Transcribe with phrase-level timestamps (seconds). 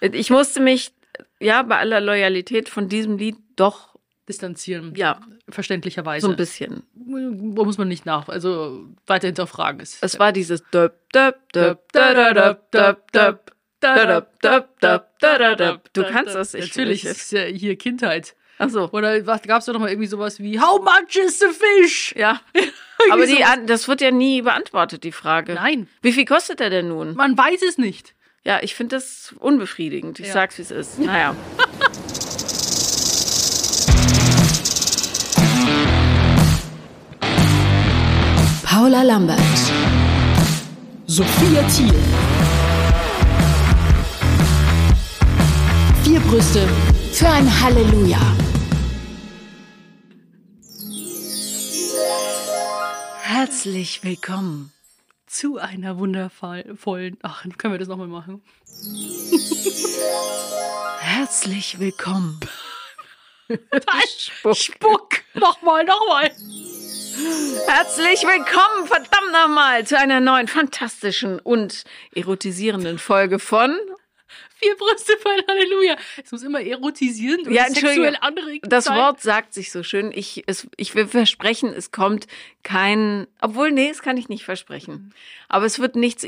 [0.00, 0.92] Ich musste mich,
[1.40, 3.96] ja, bei aller Loyalität von diesem Lied doch
[4.28, 4.94] distanzieren.
[4.94, 5.20] Ja.
[5.48, 6.26] Verständlicherweise.
[6.26, 6.84] So ein bisschen.
[6.94, 9.80] Muss man nicht nach, also weiter hinterfragen.
[9.80, 13.86] Ist es war dieses döp, döp, döp, döp, döp, döp, Du
[16.04, 16.68] kannst das nicht.
[16.68, 18.34] Natürlich, das ist ja hier Kindheit.
[18.58, 18.90] Ach so.
[18.90, 22.12] Oder gab es da nochmal irgendwie sowas wie How much is the fish?
[22.16, 22.40] Ja.
[23.12, 25.54] Aber die, das wird ja nie beantwortet, die Frage.
[25.54, 25.88] Nein.
[26.02, 27.14] Wie viel kostet er denn nun?
[27.14, 28.16] Man weiß es nicht.
[28.48, 30.20] Ja, ich finde das unbefriedigend.
[30.20, 30.32] Ich Ja.
[30.32, 30.98] sag's, wie es ist.
[30.98, 31.36] Naja.
[38.64, 39.40] Paula Lambert,
[41.06, 41.94] Sophia Thiel.
[46.04, 46.66] vier Brüste
[47.12, 48.20] für ein Halleluja.
[53.22, 54.72] Herzlich willkommen.
[55.28, 57.18] Zu einer wundervollen.
[57.22, 58.42] Ach, können wir das nochmal machen?
[61.00, 62.40] Herzlich willkommen.
[64.08, 64.56] Spuck.
[64.56, 65.08] Spuck.
[65.34, 66.30] Nochmal, nochmal.
[67.66, 73.76] Herzlich willkommen, verdammt nochmal, zu einer neuen fantastischen und erotisierenden Folge von.
[74.60, 75.96] Vier Brüste ein Halleluja.
[76.22, 78.98] Es muss immer erotisierend und Ja, sexuell anregend Das sein.
[78.98, 80.10] Wort sagt sich so schön.
[80.12, 82.26] Ich, es, ich will versprechen, es kommt
[82.64, 83.26] kein.
[83.40, 85.14] Obwohl, nee, das kann ich nicht versprechen.
[85.48, 86.26] Aber es wird nichts.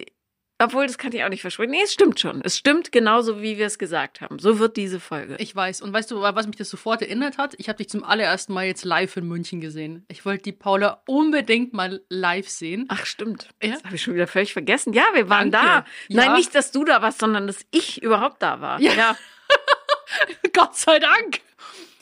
[0.63, 1.71] Obwohl, das kann ich auch nicht versprechen.
[1.71, 2.43] Nee, es stimmt schon.
[2.45, 4.39] Es stimmt genauso, wie wir es gesagt haben.
[4.39, 5.37] So wird diese Folge.
[5.39, 5.81] Ich weiß.
[5.81, 7.55] Und weißt du, was mich das sofort erinnert hat?
[7.57, 10.05] Ich habe dich zum allerersten Mal jetzt live in München gesehen.
[10.09, 12.85] Ich wollte die Paula unbedingt mal live sehen.
[12.89, 13.49] Ach, stimmt.
[13.63, 13.71] Ja?
[13.73, 14.93] Das habe ich schon wieder völlig vergessen.
[14.93, 15.67] Ja, wir waren Danke.
[15.67, 15.85] da.
[16.09, 16.27] Ja.
[16.27, 18.81] Nein, nicht, dass du da warst, sondern dass ich überhaupt da war.
[18.83, 19.17] Ja.
[20.53, 21.41] Gott sei Dank.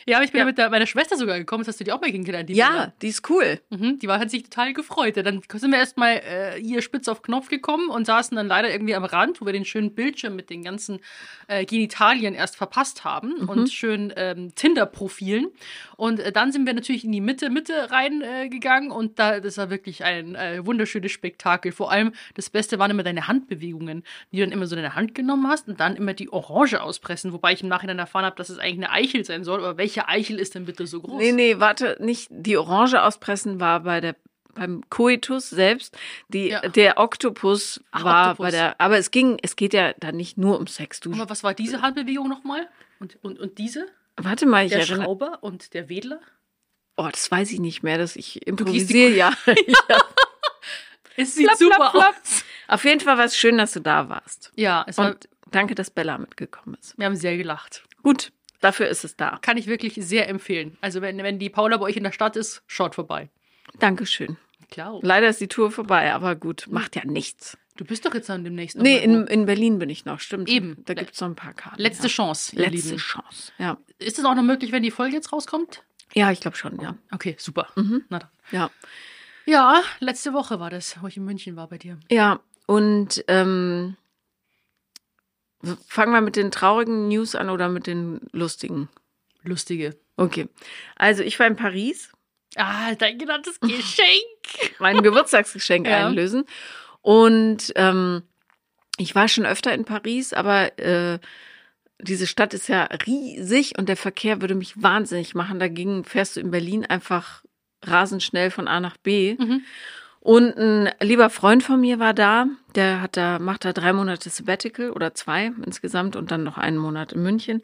[0.09, 0.43] Ja, ich bin Ja.
[0.45, 0.47] ja.
[0.47, 1.63] mit der, meiner Schwester sogar gekommen.
[1.63, 2.49] Das hast du die auch mal kennengelernt.
[2.49, 2.93] Die Ja, Paula.
[3.03, 3.61] die ist cool.
[3.71, 5.17] Mhm, die war, hat sich total gefreut.
[5.17, 8.71] Ja, Dann sind wir erstmal äh, hier spitz auf Knopf gekommen und saßen dann leider
[8.71, 11.01] irgendwie am Rand, wo wir den schönen Bildschirm mit den ganzen
[11.47, 15.49] äh, Genitalien erst verpasst haben und schön ähm, Tinder-Profilen.
[15.97, 19.59] Und äh, dann sind wir natürlich in die Mitte, Mitte reingegangen äh, und da, das
[19.59, 21.73] war wirklich ein äh, wunderschönes Spektakel.
[21.73, 25.15] Vor allem das Beste waren immer deine Handbewegungen, wie du dann immer so deine Hand
[25.15, 28.49] genommen hast und dann immer die Orange auspressen, wobei ich im Nachhinein erfahren habe, dass
[28.49, 29.59] es eigentlich eine Eichel sein soll.
[29.59, 31.19] Aber welche Eichel ist denn bitte so groß?
[31.19, 34.15] Nee, nee, warte, nicht die Orange auspressen war bei der
[34.55, 35.97] beim Koitus selbst.
[36.29, 36.61] Die, Ja.
[36.69, 38.45] Der Oktopus Ach, war Oktopus.
[38.47, 40.99] bei der, aber es ging, es geht ja dann nicht nur um Sex.
[41.01, 42.69] Du, Aber was war diese Handbewegung nochmal?
[42.99, 43.87] Und, und, und diese?
[44.17, 45.05] warte mal, ich Der erinnere.
[45.05, 46.21] Schrauber und der Wedler?
[46.97, 49.33] Oh, das weiß ich nicht mehr, dass ich improvisiere, ja.
[51.17, 52.15] Es sieht Flap, super flap, flap.
[52.23, 52.45] aus.
[52.69, 54.53] Auf jeden Fall war es schön, dass du da warst.
[54.57, 56.97] Ja, es war, Und danke, dass Bella mitgekommen ist.
[56.99, 57.85] wir haben sehr gelacht.
[58.03, 59.39] Gut, dafür ist es da.
[59.43, 60.77] Kann ich wirklich sehr empfehlen.
[60.81, 63.29] Also wenn, wenn die Paula bei euch in der Stadt ist, schaut vorbei.
[63.79, 64.37] Dankeschön.
[64.71, 64.99] Klar.
[65.03, 67.57] Leider ist die Tour vorbei, aber gut, macht ja nichts.
[67.77, 70.49] Du bist doch jetzt dann demnächst noch Nee, in, in Berlin bin ich noch, stimmt.
[70.49, 70.77] Eben.
[70.85, 71.81] Da gibt es noch ein paar Karten.
[71.81, 72.09] Letzte ja.
[72.09, 72.97] Chance, Letzte Lieben.
[72.99, 73.79] Chance, ja.
[73.99, 75.85] Ist es auch noch möglich, wenn die Folge jetzt rauskommt?
[76.13, 76.97] Ja, ich glaube schon, ja.
[77.13, 77.69] Okay, super.
[77.77, 78.05] Mhm.
[78.09, 78.31] Na dann.
[78.51, 78.71] Ja,
[79.47, 81.99] Ja, letzte Woche war das, wo ich in München war bei dir.
[82.11, 82.41] ja.
[82.67, 83.97] und ähm,
[85.87, 88.89] fangen wir mit den traurigen News an oder mit den lustigen?
[89.43, 89.97] Lustige.
[90.17, 90.49] Okay,
[90.97, 92.11] also ich war in Paris,
[92.57, 94.19] Ah, dein genanntes Geschenk.
[94.79, 96.07] mein Geburtstagsgeschenk Ja.
[96.07, 96.45] einlösen
[97.03, 98.23] und ähm,
[98.97, 101.19] ich war schon öfter in Paris, aber äh,
[102.01, 105.59] diese Stadt ist ja riesig und der Verkehr würde mich wahnsinnig machen.
[105.61, 107.45] Dagegen fährst du in Berlin einfach
[107.85, 109.37] rasend schnell von A nach B.
[109.39, 109.63] Mhm.
[110.21, 114.31] Und ein lieber Freund von mir war da, der hat da, macht da drei Monate
[114.31, 117.63] Sabbatical oder zwei insgesamt und dann noch einen Monat in München.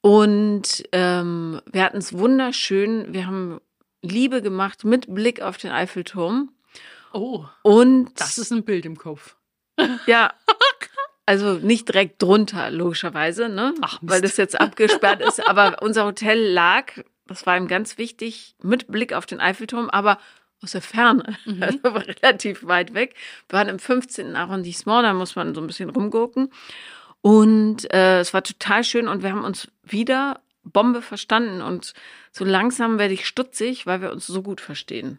[0.00, 3.12] Und ähm, wir hatten es wunderschön.
[3.12, 3.60] Wir haben
[4.02, 6.50] Liebe gemacht mit Blick auf den Eiffelturm.
[7.12, 9.36] Oh, Und das ist ein Bild im Kopf.
[10.06, 10.32] ja,
[11.26, 13.74] also nicht direkt drunter, logischerweise, ne?
[13.80, 14.12] Ach, Mist.
[14.12, 15.46] Weil das jetzt abgesperrt ist.
[15.46, 16.92] Aber unser Hotel lag,
[17.26, 20.18] das war ihm ganz wichtig, mit Blick auf den Eiffelturm, aber
[20.62, 21.36] aus der Ferne.
[21.44, 21.62] Mhm.
[21.62, 23.14] Also relativ weit weg.
[23.48, 24.36] Wir waren im 15.
[24.36, 26.50] Arrondissement, da muss man so ein bisschen rumgucken.
[27.20, 31.62] Und äh, es war total schön und wir haben uns wieder Bombe verstanden.
[31.62, 31.94] Und
[32.30, 35.18] so langsam werde ich stutzig, weil wir uns so gut verstehen.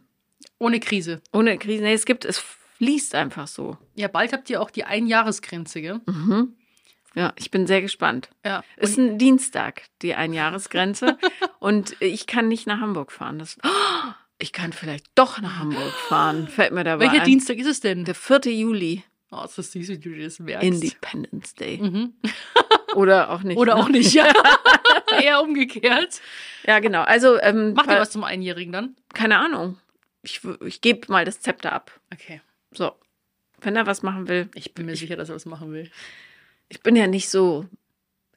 [0.60, 1.22] Ohne Krise.
[1.32, 1.84] Ohne Krise.
[1.84, 2.40] Nee, es gibt, es
[2.78, 3.78] fließt einfach so.
[3.96, 6.02] Ja, bald habt ihr auch die Einjahresgrenze, gell?
[6.06, 6.54] Mhm.
[7.16, 8.30] Ja, ich bin sehr gespannt.
[8.44, 8.64] Ja.
[8.76, 11.18] Ist ein Dienstag, die Einjahresgrenze.
[11.60, 13.40] und ich kann nicht nach Hamburg fahren.
[13.40, 14.12] Das, Oh,
[14.44, 16.48] ich kann vielleicht doch nach Hamburg fahren.
[16.48, 17.26] Fällt mir dabei Welcher ein.
[17.26, 18.04] Dienstag ist es denn?
[18.04, 18.42] Der 4.
[18.54, 20.64] Juli, Oh, das ist süß, wie du das merkst.
[20.64, 21.78] Independence Day.
[21.78, 22.14] Mhm.
[22.96, 23.58] Oder auch nicht.
[23.58, 23.82] Oder ne?
[23.82, 24.32] auch nicht, ja.
[25.24, 26.22] Eher umgekehrt.
[26.68, 27.02] Ja, genau.
[27.02, 28.96] Also, ähm, Macht ihr was zum Einjährigen dann?
[29.14, 29.80] Keine Ahnung.
[30.22, 32.00] Ich, ich gebe mal das Zepter ab.
[32.14, 32.42] Okay.
[32.72, 32.92] So.
[33.60, 34.50] Wenn er was machen will.
[34.54, 35.90] Ich bin mir sicher, dass er was machen will.
[36.70, 37.66] Ich bin ja nicht so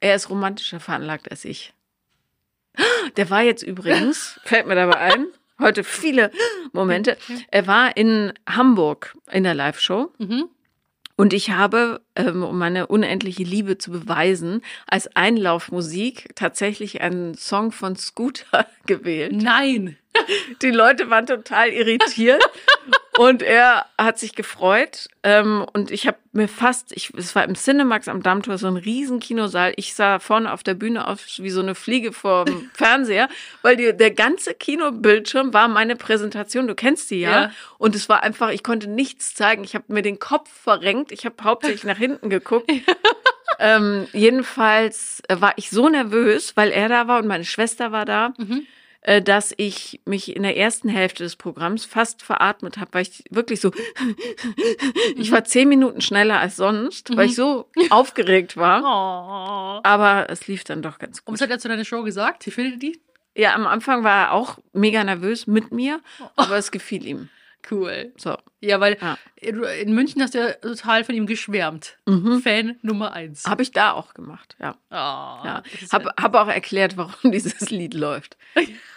[0.01, 1.75] Er ist romantischer veranlagt als ich.
[3.17, 5.27] Der war jetzt übrigens, fällt mir dabei ein,
[5.61, 6.31] heute viele
[6.73, 7.17] Momente.
[7.51, 10.13] Er war in Hamburg in der Live-Show.
[10.19, 10.49] Mhm.
[11.19, 17.73] Und ich habe, ähm, um meine unendliche Liebe zu beweisen, als Einlaufmusik tatsächlich einen Song
[17.73, 19.33] von Scooter gewählt.
[19.33, 19.97] Nein.
[20.63, 22.43] Die Leute waren total irritiert
[23.19, 25.09] und er hat sich gefreut.
[25.23, 28.77] Ähm, und ich habe mir fast, ich, es war im Cinemax am Dammtor, so ein
[28.77, 29.73] riesen Kinosaal.
[29.77, 33.29] Ich sah vorne auf der Bühne aus wie so eine Fliege vorm Fernseher,
[33.63, 36.67] weil die, der ganze Kinobildschirm war meine Präsentation.
[36.67, 37.31] Du kennst die ja.
[37.31, 37.51] Ja.
[37.79, 39.65] Und es war einfach, ich konnte nichts zeigen.
[39.65, 41.13] Ich habe mir den Kopf verrenkt.
[41.13, 42.71] Ich habe hauptsächlich nach hinten geguckt.
[43.59, 48.05] ähm, jedenfalls äh, war ich so nervös, weil er da war und meine Schwester war
[48.05, 48.63] da, äh,
[49.23, 53.61] dass ich mich in der ersten Hälfte des Programms fast veratmet habe, weil ich wirklich
[53.61, 53.71] so,
[55.17, 58.83] ich war zehn Minuten schneller als sonst, weil ich so aufgeregt war.
[58.83, 59.81] Oh.
[59.85, 61.35] Aber es lief dann doch ganz Und gut.
[61.35, 62.45] was hat er zu deiner Show gesagt?
[62.47, 63.01] Wie findet ihr die?
[63.41, 66.01] Ja, am Anfang war er auch mega nervös mit mir,
[66.37, 67.29] aber es gefiel ihm.
[67.71, 68.13] Cool.
[68.17, 68.37] So.
[68.61, 69.19] Ja, weil ja.
[69.41, 71.99] in München hast du ja total von ihm geschwärmt.
[72.07, 72.41] Mhm.
[72.41, 73.47] Fan Nummer eins.
[73.47, 74.77] Habe ich da auch gemacht, ja.
[74.91, 74.95] Oh,
[75.47, 75.63] ja.
[75.93, 78.37] Habe hab auch erklärt, warum dieses Lied läuft.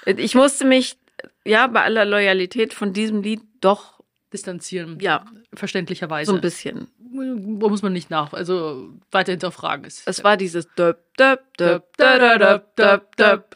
[0.05, 0.97] Ich musste mich,
[1.45, 3.99] ja, bei aller Loyalität von diesem Lied doch
[4.31, 4.99] distanzieren.
[4.99, 5.25] Ja.
[5.53, 6.29] Verständlicherweise.
[6.29, 6.87] So ein bisschen.
[6.99, 10.03] Wo muss man nicht nach, also weiter hinterfragen ist.
[10.05, 13.55] Es war dieses Döp, Döp, Döp, Döp, Döp, Döp.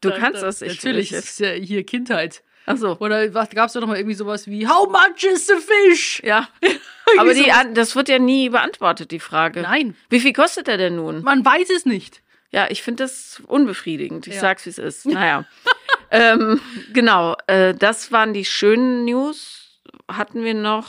[0.00, 2.42] Du kannst das, ich Natürlich, ist hier Kindheit.
[2.66, 2.96] Ach so.
[2.98, 6.22] Oder gab es da noch mal irgendwie sowas wie How much is the fish?
[6.24, 6.48] Ja.
[7.18, 9.62] Aber die, das wird ja nie beantwortet, die Frage.
[9.62, 11.22] Nein, Wie viel kostet er denn nun?
[11.22, 12.22] man weiß es nicht.
[12.50, 14.26] Ja, ich finde das unbefriedigend.
[14.26, 14.40] Ich Ja.
[14.40, 15.06] sag's, wie es ist.
[15.06, 15.44] Naja.
[16.10, 16.60] ähm,
[16.92, 19.80] genau, äh, das waren die schönen News.
[20.08, 20.86] Hatten wir noch.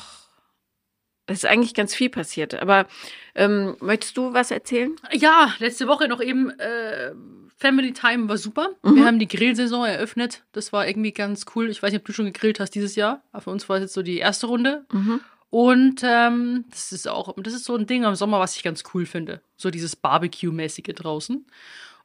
[1.25, 2.55] Es ist eigentlich ganz viel passiert.
[2.55, 2.85] Aber
[3.33, 4.95] ähm, möchtest du was erzählen?
[5.13, 7.13] Ja, letzte Woche noch eben äh,
[7.63, 8.71] Family Time war super.
[8.83, 8.95] Mhm.
[8.97, 10.43] Wir haben die Grillsaison eröffnet.
[10.51, 11.69] Das war irgendwie ganz cool.
[11.69, 13.23] Ich weiß nicht, ob du schon gegrillt hast dieses Jahr.
[13.31, 14.85] Aber für uns war es jetzt so die erste Runde.
[14.91, 15.21] Mhm.
[15.49, 18.83] Und ähm, das ist auch, das ist so ein Ding im Sommer, was ich ganz
[18.93, 19.41] cool finde.
[19.55, 21.45] So dieses Barbecue-mäßige draußen.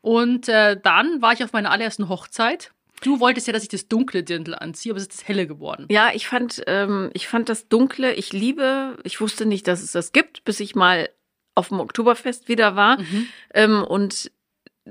[0.00, 2.70] Und äh, dann war ich auf meiner allerersten Hochzeit.
[3.02, 5.86] Du wolltest ja, dass ich das dunkle Dirndl anziehe, aber es ist das helle geworden.
[5.90, 9.90] Ja, ich fand, ähm, ich fand das Dunkle, ich liebe, ich wusste nicht, dass es
[9.90, 11.08] das gibt, bis ich mal
[11.56, 13.00] auf dem Oktoberfest wieder war.
[13.00, 13.28] Mhm.
[13.54, 14.30] Ähm, und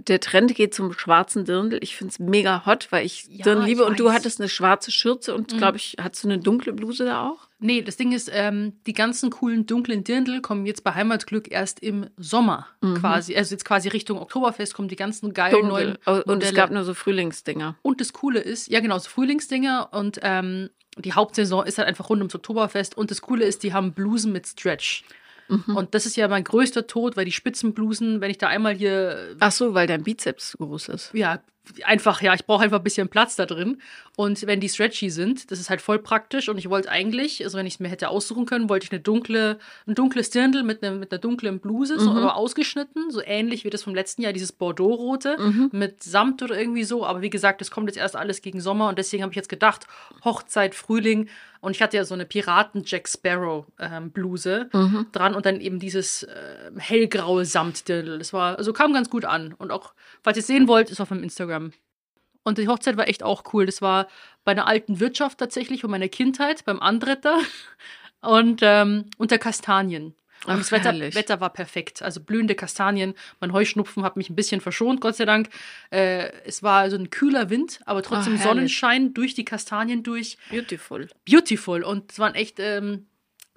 [0.08, 1.80] der Trend geht zum schwarzen Dirndl.
[1.82, 3.82] Ich find's mega hot, weil ich Ja, Dirndl liebe.
[3.84, 5.58] ich Und du hattest eine schwarze Schürze und, Mhm.
[5.58, 7.48] glaube ich, hattest du eine dunkle Bluse da auch?
[7.60, 11.80] Nee, das Ding ist, ähm, die ganzen coolen dunklen Dirndl kommen jetzt bei Heimatglück erst
[11.82, 12.68] im Sommer
[13.00, 13.36] quasi.
[13.36, 15.98] Also jetzt quasi Richtung Oktoberfest kommen die ganzen geilen neuen Mhm.
[16.06, 16.24] Dunkel.
[16.28, 17.76] Oh, Und es gab nur so Frühlingsdinger.
[17.82, 22.10] Und das Coole ist, ja genau, so Frühlingsdinger und ähm, die Hauptsaison ist halt einfach
[22.10, 22.98] rund ums Oktoberfest.
[22.98, 25.04] Und das Coole ist, die haben Blusen mit Stretch.
[25.50, 25.76] Mhm.
[25.76, 29.36] Und das ist ja mein größter Tod, weil die Spitzenblusen, wenn ich da einmal hier,
[29.40, 31.14] Ach so, weil dein Bizeps groß ist.
[31.14, 31.42] ja,
[31.84, 33.82] einfach, ja, ich brauche einfach ein bisschen Platz da drin.
[34.16, 36.50] Und wenn die stretchy sind, das ist halt voll praktisch.
[36.50, 39.02] Und ich wollte eigentlich, also wenn ich es mir hätte aussuchen können, wollte ich eine
[39.02, 43.64] dunkle, ein dunkles Dirndl mit, einer mit einer dunklen Bluse, so, aber ausgeschnitten, so ähnlich
[43.64, 45.38] wie das vom letzten Jahr, dieses Bordeaux-rote,
[45.72, 47.06] mit Samt oder irgendwie so.
[47.06, 49.50] Aber wie gesagt, das kommt jetzt erst alles gegen Sommer und deswegen habe ich jetzt
[49.50, 49.86] gedacht,
[50.24, 51.30] Hochzeit, Frühling.
[51.60, 54.70] Und ich hatte ja so eine Piraten-Jack Sparrow-Bluse
[55.12, 56.30] dran und dann eben dieses äh,
[56.78, 58.20] hellgraue Samtdirndl.
[58.20, 59.54] Das war, also kam ganz gut an.
[59.58, 61.57] Und auch, falls ihr es sehen wollt, ist auf meinem Instagram.
[62.44, 63.66] Und die Hochzeit war echt auch cool.
[63.66, 64.08] Das war
[64.46, 67.38] bei einer alten Wirtschaft tatsächlich von meiner Kindheit, beim Andretter
[68.22, 70.16] und ähm, unter Kastanien.
[70.46, 70.94] Und Ach, das Wetter.
[70.98, 72.02] Wetter war perfekt.
[72.04, 73.16] Also blühende Kastanien.
[73.40, 75.50] Mein Heuschnupfen hat mich ein bisschen verschont, Gott sei Dank.
[75.90, 78.44] Äh, es war so ein kühler Wind, aber trotzdem herrlich.
[78.44, 80.38] Sonnenschein durch die Kastanien durch.
[80.50, 81.10] Beautiful.
[81.30, 81.84] Beautiful.
[81.84, 83.08] Und es waren echt, ähm,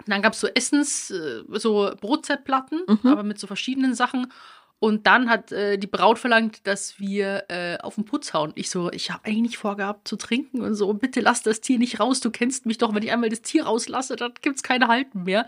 [0.07, 2.99] dann gab es so Essens, äh, so Brotzeitplatten, Mhm.
[3.09, 4.33] aber mit so verschiedenen Sachen.
[4.81, 8.51] Und dann hat äh, die Braut verlangt, dass wir äh, auf den Putz hauen.
[8.55, 11.77] Ich so, ich habe eigentlich nicht vorgehabt zu trinken und so, bitte lass das Tier
[11.77, 12.19] nicht raus.
[12.19, 15.45] Du kennst mich doch, wenn ich einmal das Tier rauslasse, dann gibt's keine Halten mehr.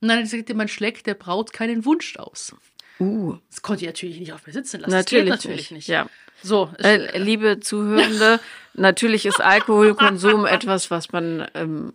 [0.00, 2.56] Und dann hat sie gesagt, man schlägt der Braut keinen Wunsch aus.
[2.98, 4.90] Uh, Das konnte ich natürlich nicht auf mir sitzen lassen.
[4.90, 5.86] natürlich, natürlich nicht.
[5.86, 6.08] Ja.
[6.42, 8.40] So, es, Äh, liebe Zuhörende,
[8.74, 11.92] natürlich ist Alkoholkonsum etwas, was man ähm,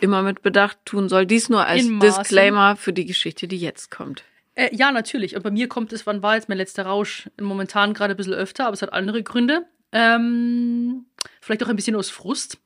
[0.00, 1.26] immer mit Bedacht tun soll.
[1.26, 1.86] Dies nur als.
[2.00, 4.24] Disclaimer für die Geschichte, die jetzt kommt.
[4.54, 5.36] Äh, ja, natürlich.
[5.36, 7.28] Und bei mir kommt es, wann war jetzt mein letzter Rausch?
[7.40, 9.66] Momentan gerade ein bisschen öfter, aber es hat andere Gründe.
[9.92, 11.06] Ähm,
[11.40, 12.58] vielleicht auch ein bisschen aus Frust.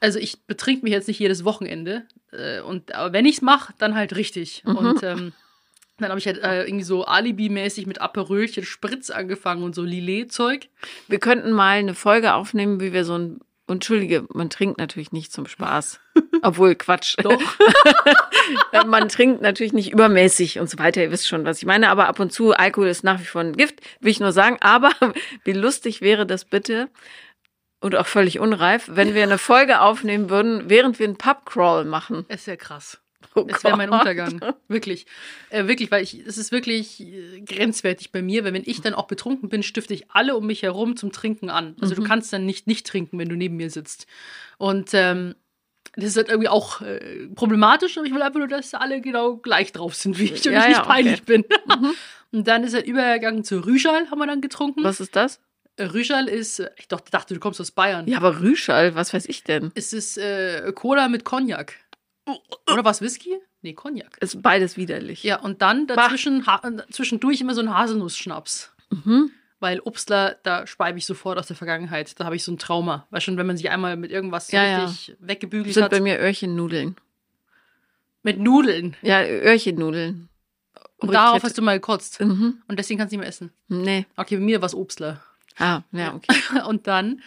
[0.00, 2.04] Also ich betrink mich jetzt nicht jedes Wochenende.
[2.32, 4.62] Äh, und, aber wenn ich's mache, dann halt richtig.
[4.64, 5.32] Und ähm,
[5.98, 10.68] dann habe ich halt äh, irgendwie so Alibi-mäßig mit Aperölchen, Spritz angefangen und so Lillet-Zeug.
[11.08, 13.40] Wir könnten mal eine Folge aufnehmen, wie wir so ein.
[13.68, 15.98] Entschuldige, man trinkt natürlich nicht zum Spaß.
[16.42, 17.16] Obwohl, Quatsch.
[17.22, 17.40] Doch.
[18.86, 21.02] Man trinkt natürlich nicht übermäßig und so weiter.
[21.02, 21.88] Ihr wisst schon, was ich meine.
[21.90, 24.56] Aber ab und zu, Alkohol ist nach wie vor ein Gift, will ich nur sagen.
[24.60, 24.90] Aber
[25.44, 26.88] wie lustig wäre das bitte
[27.80, 32.24] und auch völlig unreif, wenn wir eine Folge aufnehmen würden, während wir einen Pubcrawl machen.
[32.28, 33.00] Es wäre krass.
[33.34, 33.90] Oh Es wäre mein.
[33.90, 34.40] Untergang.
[34.68, 35.04] Wirklich.
[35.50, 38.94] Äh, wirklich, weil ich, es ist wirklich äh, grenzwertig bei mir, weil wenn ich dann
[38.94, 41.76] auch betrunken bin, stifte ich alle um mich herum zum Trinken an.
[41.80, 41.98] Also Mhm.
[41.98, 44.06] du kannst dann nicht nicht trinken, wenn du neben mir sitzt.
[44.56, 45.34] Und ähm,
[45.94, 49.36] das ist halt irgendwie auch äh, problematisch, aber ich will einfach nur, dass alle genau
[49.36, 50.92] gleich drauf sind wie ich und Ja, ich nicht ja, okay.
[50.92, 51.44] peinlich bin.
[52.32, 54.82] Und dann ist er übergegangen zu Rüschal, haben wir dann getrunken.
[54.82, 55.40] Was ist das?
[55.76, 58.06] Äh, Rüschal ist, äh, ich dachte, du kommst aus Bayern.
[58.08, 59.70] Ja, aber Rüschal, was weiß ich denn?
[59.74, 61.74] Es ist äh, Cola mit Cognac.
[62.70, 63.38] Oder was, Whisky?
[63.62, 64.18] Nee, Cognac.
[64.20, 65.22] Ist beides widerlich.
[65.22, 68.72] Ja, und dann dazwischen, ha zwischendurch immer so ein Haselnuss-Schnaps.
[68.90, 69.30] Mhm.
[69.66, 72.20] Weil Obstler, da speibe ich sofort aus der Vergangenheit.
[72.20, 73.04] Da habe ich so ein Trauma.
[73.10, 74.84] Weil schon, wenn man sich einmal mit irgendwas so Ja, ja.
[74.84, 75.90] richtig weggebügelt Sind hat.
[75.90, 76.94] bei mir Öhrchennudeln.
[78.22, 78.96] Mit Nudeln.
[79.02, 80.28] Ja, Öhrchennudeln.
[80.98, 82.20] Und darauf hast du mal gekotzt.
[82.20, 82.62] Mhm.
[82.68, 83.50] Und deswegen kannst du nicht mehr essen.
[83.66, 84.06] Nee.
[84.16, 85.20] Okay, bei mir war es Obstler.
[85.58, 86.34] Ah, ja, okay.
[86.68, 87.22] Und dann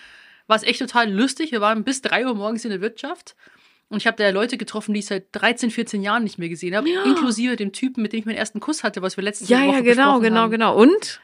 [0.48, 1.52] war es echt total lustig.
[1.52, 3.36] Wir waren bis 3 Uhr morgens in der Wirtschaft.
[3.90, 6.76] Und ich habe da Leute getroffen, die ich seit 13, 14 Jahren nicht mehr gesehen
[6.76, 6.90] habe.
[6.90, 7.04] Ja.
[7.04, 9.76] Inklusive dem Typen, mit dem ich meinen ersten Kuss hatte, was wir letzte Ja, Woche
[9.78, 10.52] ja, genau, genau, haben.
[10.52, 10.76] genau.
[10.78, 11.22] Und?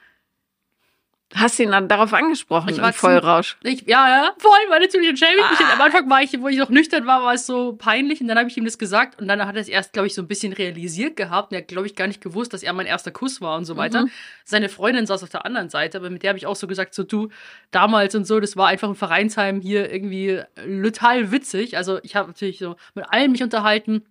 [1.35, 3.57] Hast du ihn dann darauf angesprochen Ich im war Vollrausch?
[3.61, 5.67] Ich, ja, ja, voll, war natürlich ein schäme ich mich.
[5.67, 8.37] Am Anfang war ich, wo ich noch nüchtern war, war es so peinlich und dann
[8.37, 10.27] habe ich ihm das gesagt und dann hat er es erst, glaube ich, so ein
[10.27, 13.11] bisschen realisiert gehabt und er hat, glaube ich, gar nicht gewusst, dass er mein erster
[13.11, 14.05] Kuss war und so weiter.
[14.45, 16.93] Seine Freundin saß auf der anderen Seite, aber mit der habe ich auch so gesagt,
[16.93, 17.29] so du,
[17.71, 21.75] damals und so, das war einfach im Vereinsheim hier irgendwie total witzig.
[21.75, 24.05] Also ich habe natürlich so mit allen mich unterhalten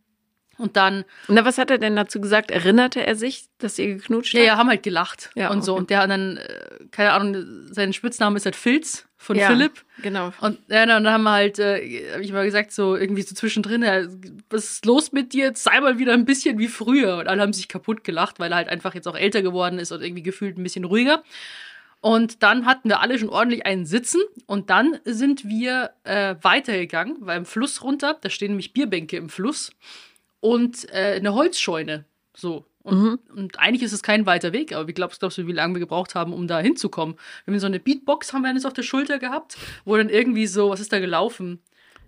[0.59, 2.51] und dann Na, was hat er denn dazu gesagt?
[2.51, 4.47] Erinnerte er sich, dass ihr geknutscht Ja, habt?
[4.49, 5.73] ja, haben halt gelacht Ja, und so.
[5.73, 5.81] okay.
[5.81, 9.85] Und der hat dann, äh, keine Ahnung, sein Spitzname ist halt Filz von Ja, Philipp.
[10.03, 10.33] Genau.
[10.41, 13.83] Und ja, dann haben wir halt, äh, habe ich mal gesagt, so irgendwie so zwischendrin,
[13.83, 14.03] ja,
[14.51, 15.47] was ist los mit dir?
[15.47, 17.17] Jetzt sei mal wieder ein bisschen wie früher.
[17.19, 19.93] Und alle haben sich kaputt gelacht, weil er halt einfach jetzt auch älter geworden ist
[19.93, 21.23] und irgendwie gefühlt ein bisschen ruhiger.
[22.01, 27.17] Und dann hatten wir alle schon ordentlich einen Sitzen und dann sind wir äh, weitergegangen,
[27.21, 29.73] weil im Fluss runter, da stehen nämlich Bierbänke im Fluss
[30.45, 32.05] und äh, eine Holzscheune.
[32.37, 32.67] So.
[32.83, 33.19] Und, Mhm.
[33.35, 35.81] und eigentlich ist es kein weiter Weg, aber wie glaubst, glaubst du, wie lange wir
[35.81, 37.17] gebraucht haben, um da hinzukommen?
[37.47, 40.47] Wir haben so eine Beatbox, haben wir jetzt auf der Schulter gehabt, wo dann irgendwie
[40.47, 41.61] so, was ist da gelaufen?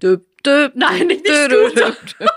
[0.02, 1.96] Döp, döp, Nein, nicht, döp, döp.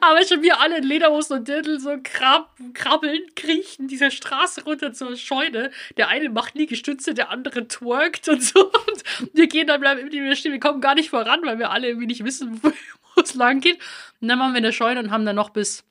[0.00, 4.92] Aber schon wir alle in Lederhosen und Dirndl so krab, krabbeln, kriechen dieser Straße runter
[4.92, 5.70] zur Scheune.
[5.96, 8.70] Der eine macht Liegestütze, der andere twerkt und so.
[8.70, 9.02] Und
[9.34, 10.52] wir gehen dann bleiben wieder stehen.
[10.52, 12.72] Wir kommen gar nicht voran, weil wir alle irgendwie nicht wissen, wo
[13.18, 13.78] wo es lang geht.
[14.20, 15.84] Und dann waren wir in der Scheune und haben dann noch bis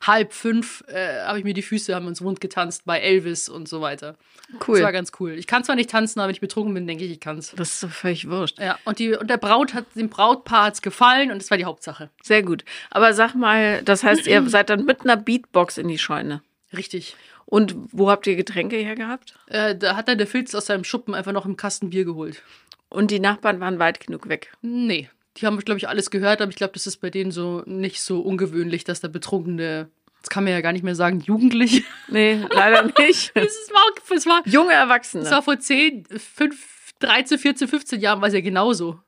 [0.00, 3.68] halb fünf, äh, habe ich mir die Füße, haben uns wund getanzt bei Elvis und
[3.68, 4.16] so weiter.
[4.58, 4.92] Das war Cool.
[4.92, 5.32] ganz cool.
[5.32, 7.52] Ich kann zwar nicht tanzen, aber wenn ich betrunken bin, denke ich, ich kann's.
[7.56, 8.58] Das ist doch völlig wurscht.
[8.58, 11.64] Ja, und, die, und der Braut hat, dem Brautpaar hat's gefallen und das war die
[11.66, 12.10] Hauptsache.
[12.22, 12.64] Sehr gut.
[12.90, 16.42] Aber sag mal, das heißt, ihr seid dann mit einer Beatbox in die Scheune.
[16.76, 17.16] Richtig.
[17.46, 19.34] Und wo habt ihr Getränke her gehabt?
[19.48, 22.42] Äh, da hat dann der Filz aus seinem Schuppen einfach noch im Kasten Bier geholt.
[22.88, 24.52] Und die Nachbarn waren weit genug weg.
[24.62, 27.62] Nee, die haben, glaube ich, alles gehört, aber ich glaube, das ist bei denen so
[27.66, 29.88] nicht so ungewöhnlich, dass da betrunkene,
[30.20, 31.82] das kann man ja gar nicht mehr sagen, Jugendliche.
[32.08, 33.30] Nee, leider nicht.
[33.34, 35.30] Es war, es war, Junge Erwachsene.
[35.30, 39.00] war vor 10, 5, 13, 14, 15 Jahren war es ja genauso.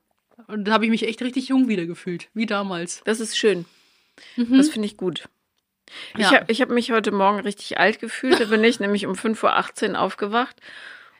[0.47, 3.01] Und da habe ich mich echt richtig jung wieder gefühlt, wie damals.
[3.05, 3.65] Das ist schön.
[4.35, 5.25] Das finde ich gut.
[6.15, 6.31] Ich Ja.
[6.39, 8.39] habe ich hab mich heute Morgen richtig alt gefühlt.
[8.39, 10.55] Da bin ich nämlich um 5.18 Uhr aufgewacht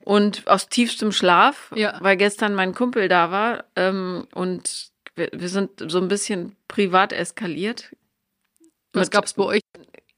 [0.02, 1.98] und aus tiefstem Schlaf, Ja.
[2.02, 7.14] weil gestern mein Kumpel da war ähm, und wir, wir sind so ein bisschen privat
[7.14, 7.96] eskaliert.
[8.94, 9.62] Was gab es bei euch?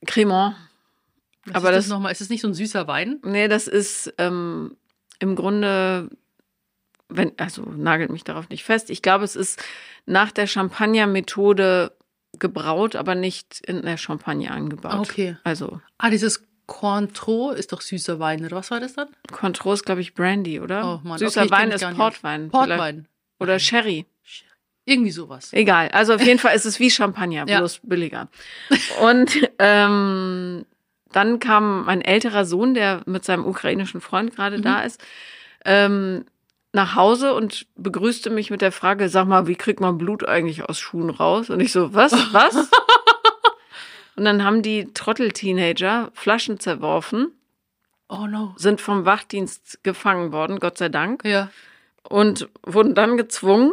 [0.05, 0.55] Cremant.
[1.45, 2.11] Was aber ist das- das nochmal?
[2.11, 3.19] Ist das nicht so ein süßer Wein?
[3.23, 4.75] Nee, das ist ähm,
[5.19, 6.09] im Grunde,
[7.07, 8.89] wenn, also nagelt mich darauf nicht fest.
[8.89, 9.63] Ich glaube, es ist
[10.05, 11.95] nach der Champagner-Methode
[12.39, 14.99] gebraut, aber nicht in der Champagner angebaut.
[14.99, 15.37] Okay.
[15.43, 19.07] Also Ah, dieses Cointreau ist doch süßer Wein, oder was war das dann?
[19.31, 20.99] Cointreau ist, glaube ich, Brandy, oder?
[21.01, 22.49] Oh Mann, Süßer okay, Wein ist Portwein.
[22.49, 23.07] Portwein.
[23.39, 24.05] Oder Sherry.
[24.85, 25.51] Irgendwie sowas.
[25.51, 25.89] Egal.
[25.89, 27.57] Also auf jeden Fall ist es wie Champagner, Ja.
[27.59, 28.27] bloß billiger.
[29.01, 30.65] Und ähm,
[31.11, 34.61] dann kam mein älterer Sohn, der mit seinem ukrainischen Freund gerade Mhm.
[34.63, 35.01] da ist,
[35.65, 36.25] ähm,
[36.73, 40.63] nach Hause und begrüßte mich mit der Frage, sag mal, wie kriegt man Blut eigentlich
[40.67, 41.49] aus Schuhen raus?
[41.49, 42.11] Und ich so, was?
[42.33, 42.55] Was?
[44.17, 47.31] und dann haben die Trottel-Teenager Flaschen zerworfen,
[48.09, 48.53] Oh no.
[48.57, 51.49] sind vom Wachdienst gefangen worden, Gott sei Dank Ja.
[52.07, 53.71] und wurden dann gezwungen,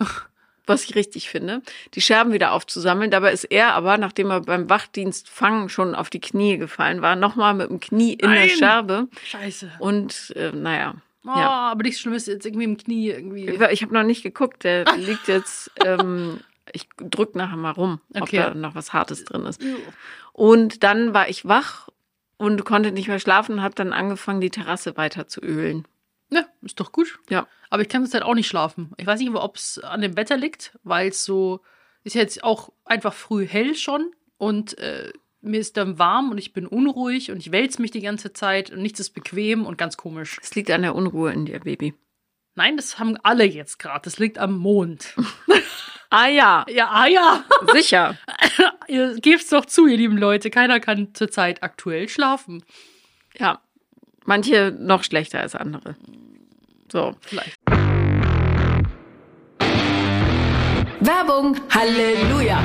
[0.66, 1.62] was ich richtig finde,
[1.94, 3.10] die Scherben wieder aufzusammeln.
[3.10, 7.16] Dabei ist er aber, nachdem er beim Wachdienst fangen schon auf die Knie gefallen war,
[7.16, 8.48] nochmal mit dem Knie in der Nein.
[8.50, 9.08] Scherbe.
[9.24, 9.72] Scheiße.
[9.78, 11.50] Und äh, naja, Oh, Ja.
[11.72, 13.46] aber nichts Schlimmes jetzt irgendwie im Knie irgendwie.
[13.70, 14.64] ich, habe noch nicht geguckt.
[14.64, 16.40] Der liegt jetzt ähm,
[16.72, 18.36] Ich drück nachher mal rum, ob Okay.
[18.36, 19.60] da noch was Hartes drin ist.
[20.32, 21.88] Und dann war ich wach
[22.36, 25.86] und konnte nicht mehr schlafen und habe dann angefangen, die Terrasse weiter zu ölen.
[26.30, 27.18] Ja, ist doch gut.
[27.30, 27.46] Ja.
[27.70, 28.92] Aber ich kann zurzeit auch nicht schlafen.
[28.96, 31.60] Ich weiß nicht, ob es an dem Wetter liegt, weil es so
[32.04, 36.52] ist jetzt auch einfach früh hell schon und äh, mir ist dann warm und ich
[36.52, 39.96] bin unruhig und ich wälze mich die ganze Zeit und nichts ist bequem und ganz
[39.96, 40.38] komisch.
[40.42, 41.94] Es liegt an der Unruhe in dir, Baby.
[42.54, 44.02] Nein, das haben alle jetzt gerade.
[44.02, 45.14] Das liegt am Mond.
[46.10, 47.44] Ah ja, ja, ah ja.
[47.74, 48.16] sicher.
[48.86, 50.48] ihr gebt's doch zu, ihr lieben Leute.
[50.48, 52.64] Keiner kann zurzeit aktuell schlafen.
[53.38, 53.60] Ja.
[54.28, 55.96] Manche noch schlechter als andere.
[56.92, 57.14] So.
[57.22, 57.56] Vielleicht.
[61.00, 62.62] Werbung, Halleluja.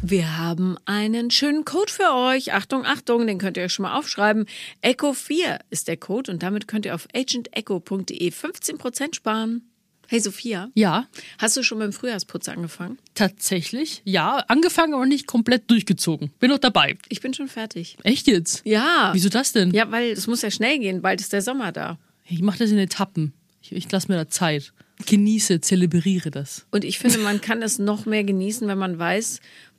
[0.00, 2.52] Wir haben einen schönen Code für euch.
[2.52, 4.46] Achtung, Achtung, den könnt ihr euch schon mal aufschreiben.
[4.80, 9.69] Echo4 ist der Code und damit könnt ihr auf agentecho.de 15% sparen.
[10.12, 11.06] Hey Sophia, Ja,
[11.38, 12.98] hast du schon beim Frühjahrsputz angefangen?
[13.14, 14.02] tatsächlich.
[14.04, 16.32] Ja, angefangen, aber nicht komplett durchgezogen.
[16.40, 16.98] Bin noch dabei.
[17.08, 17.96] Ich bin schon fertig.
[18.02, 18.62] Echt jetzt?
[18.64, 19.10] Ja.
[19.12, 19.70] Wieso das denn?
[19.70, 21.00] Ja, weil es muss ja schnell gehen.
[21.00, 21.96] Bald ist der Sommer da.
[22.28, 23.32] Ich mache das in Etappen.
[23.62, 24.72] Ich, ich lasse mir da Zeit.
[25.06, 26.66] Genieße, zelebriere das.
[26.72, 29.38] Und ich finde, man kann es noch mehr genießen, wenn man weiß,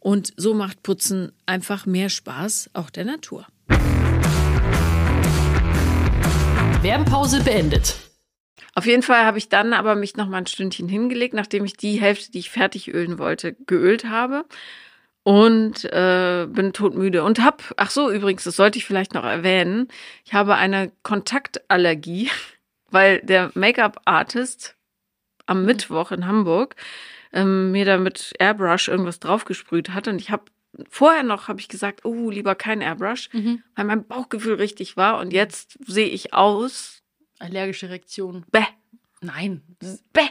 [0.00, 3.46] und so macht Putzen einfach mehr Spaß, auch der Natur.
[6.82, 7.96] Werbepause beendet.
[8.76, 11.78] Auf jeden Fall habe ich dann aber mich noch mal ein Stündchen hingelegt, nachdem ich
[11.78, 14.44] die Hälfte, die ich fertig ölen wollte, geölt habe.
[15.22, 17.24] Und äh, bin todmüde.
[17.24, 19.88] Und hab, ach so, übrigens, das sollte ich vielleicht noch erwähnen,
[20.24, 22.30] ich habe eine Kontaktallergie,
[22.90, 24.76] weil der Make-up-Artist
[25.46, 26.76] am Mittwoch in Hamburg
[27.32, 30.08] ähm, mir da mit Airbrush irgendwas draufgesprüht hat.
[30.08, 30.44] Und ich habe
[30.90, 35.18] vorher noch, habe ich gesagt, oh, lieber kein Airbrush, weil mein Bauchgefühl richtig war.
[35.18, 37.02] Und jetzt sehe ich aus,
[37.38, 38.44] Allergische Reaktion.
[38.50, 38.64] bäh,
[39.20, 39.62] Nein.
[40.12, 40.22] bäh.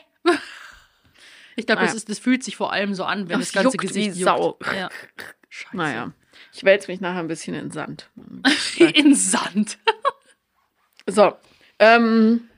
[1.55, 1.88] Ich glaube, Naja.
[1.93, 4.23] das, ist- das fühlt sich vor allem so an, wenn Das das, ganze Gesicht wie
[4.23, 4.47] Sau.
[4.60, 4.73] juckt.
[4.75, 4.89] Ja.
[5.49, 5.77] Scheiße.
[5.77, 6.12] Naja,
[6.53, 8.10] ich wälze mich nachher ein bisschen in Sand.
[8.77, 9.77] In Sand.
[11.08, 11.34] So,
[11.79, 12.49] ähm,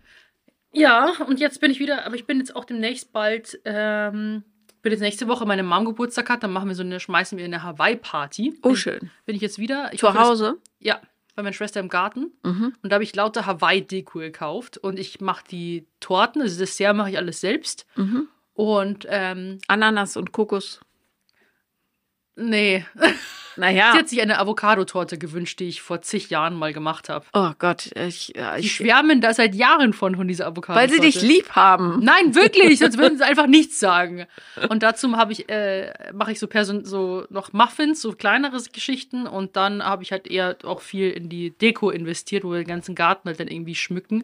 [0.74, 4.44] Ja, und jetzt bin ich wieder, aber ich bin jetzt auch demnächst bald, ähm,
[4.82, 7.46] bin jetzt nächste Woche meine Mom Geburtstag hat, dann machen wir so eine, schmeißen wir
[7.46, 8.60] eine Hawaii-Party.
[8.62, 9.10] oh schön.
[9.26, 9.90] Bin ich jetzt wieder.
[9.94, 10.58] Ich Zu hoffe, das- Hause?
[10.80, 11.02] Ja,
[11.36, 12.32] bei meiner Schwester im Garten.
[12.44, 12.74] Mhm.
[12.82, 14.78] Und da habe ich lauter Hawaii-Deko gekauft.
[14.78, 17.86] Und ich mache die Torten, also das Dessert mache ich alles selbst.
[17.96, 18.28] Mhm.
[18.54, 20.80] Und, ähm, Ananas und Kokos.
[22.38, 22.86] Nee.
[23.56, 23.92] Naja.
[23.94, 27.26] Sie hat sich eine Avocado-Torte gewünscht, die ich vor zig Jahren mal gemacht habe.
[27.34, 30.80] Oh Gott, ich, ja, Die ich schwärmen da seit Jahren von, von dieser Avocado-Torte.
[30.80, 32.00] weil sie dich lieb haben.
[32.04, 34.26] Nein, wirklich, sonst würden sie einfach nichts sagen.
[34.70, 39.26] Und dazu habe ich, äh, mache ich so, Person so noch Muffins, so kleinere Geschichten
[39.28, 42.68] und dann habe ich halt eher auch viel in die Deko investiert, wo wir den
[42.68, 44.24] ganzen Garten halt dann irgendwie schmücken.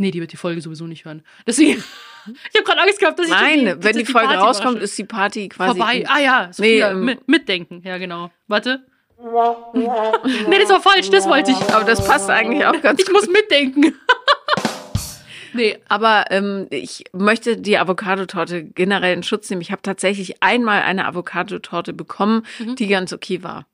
[0.00, 1.22] Nee, die wird die Folge sowieso nicht hören.
[1.46, 1.72] Deswegen,
[2.50, 4.84] ich habe gerade Angst gehabt, dass ich Nein, die, wenn die, Folge Party rauskommt, überrasche.
[4.84, 6.04] ist die Party quasi vorbei.
[6.08, 7.82] Ah ja, so Nee, ähm, mit, mitdenken.
[7.84, 8.30] Ja, genau.
[8.48, 8.82] Warte.
[9.74, 11.58] nee, das war falsch, das wollte ich.
[11.74, 13.94] Aber das passt eigentlich auch ganz Ich muss mitdenken.
[15.52, 19.60] nee, Aber ähm, ich möchte die Avocadotorte generell in Schutz nehmen.
[19.60, 22.76] Ich habe tatsächlich einmal eine Avocadotorte bekommen, Mhm.
[22.76, 23.66] die ganz okay war.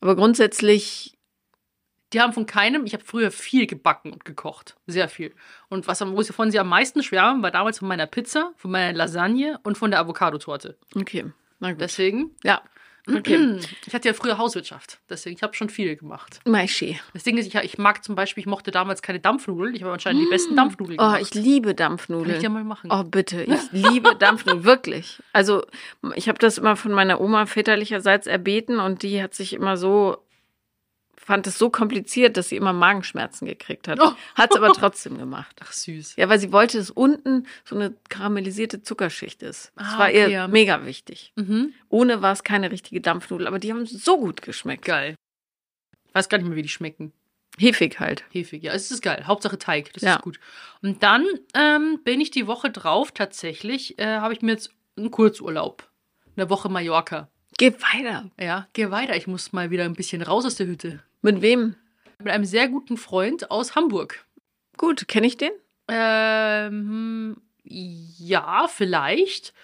[0.00, 1.14] Aber grundsätzlich
[2.14, 4.76] Die haben von keinem, ich habe früher viel gebacken und gekocht.
[4.86, 5.34] Sehr viel.
[5.68, 8.96] Und was, am- wovon sie am meisten schwärmen, war damals von meiner Pizza, von meiner
[8.96, 10.78] Lasagne und von der Avocadotorte.
[10.94, 11.26] Okay.
[11.60, 11.80] Na gut.
[11.80, 12.62] Deswegen, ja.
[13.06, 13.58] Okay.
[13.86, 14.98] ich hatte ja früher Hauswirtschaft.
[15.10, 16.40] Deswegen, ich habe schon viel gemacht.
[16.46, 16.98] Maischi.
[17.12, 19.74] Das Ding ist, ich, ich mag zum Beispiel, ich mochte damals keine Dampfnudeln.
[19.74, 21.20] Ich habe anscheinend die besten Dampfnudeln Oh, gemacht.
[21.20, 22.36] ich liebe Kann Dampfnudeln.
[22.38, 22.88] ich ja mal machen.
[22.90, 23.42] Oh, bitte.
[23.42, 25.22] Ich liebe Dampfnudeln, wirklich.
[25.34, 25.66] Also,
[26.14, 30.16] ich habe das immer von meiner Oma väterlicherseits erbeten und die hat sich immer so,
[31.16, 33.98] fand es so kompliziert, dass sie immer Magenschmerzen gekriegt hat.
[34.00, 34.12] Oh.
[34.34, 35.56] Hat es aber trotzdem gemacht.
[35.62, 36.16] Ach, süß.
[36.16, 39.72] Ja, weil sie wollte, dass unten so eine karamellisierte Zuckerschicht ist.
[39.76, 40.48] Das Ah, war ihr okay, ja.
[40.48, 41.32] mega wichtig.
[41.36, 41.72] Mhm.
[41.88, 44.84] Ohne war es keine richtige Dampfnudel, aber die haben so gut geschmeckt.
[44.84, 45.14] Geil.
[46.08, 47.12] Ich weiß gar nicht mehr, wie die schmecken.
[47.58, 48.24] Hefig halt.
[48.32, 49.24] Hefig, ja, es ist geil.
[49.26, 50.16] Hauptsache Teig, das Ja.
[50.16, 50.40] ist gut.
[50.82, 51.24] Und dann
[51.54, 55.88] ähm, bin ich die Woche drauf tatsächlich, äh, habe ich mir jetzt einen Kurzurlaub.
[56.36, 57.28] Eine Woche Mallorca.
[57.58, 58.30] Geh weiter.
[58.38, 59.16] Ja, geh weiter.
[59.16, 61.02] Ich muss mal wieder ein bisschen raus aus der Hütte.
[61.22, 61.76] Mit wem?
[62.18, 64.24] Mit einem sehr guten Freund aus Hamburg.
[64.76, 65.52] Gut, kenne ich den?
[65.88, 69.54] Ähm, ja, vielleicht.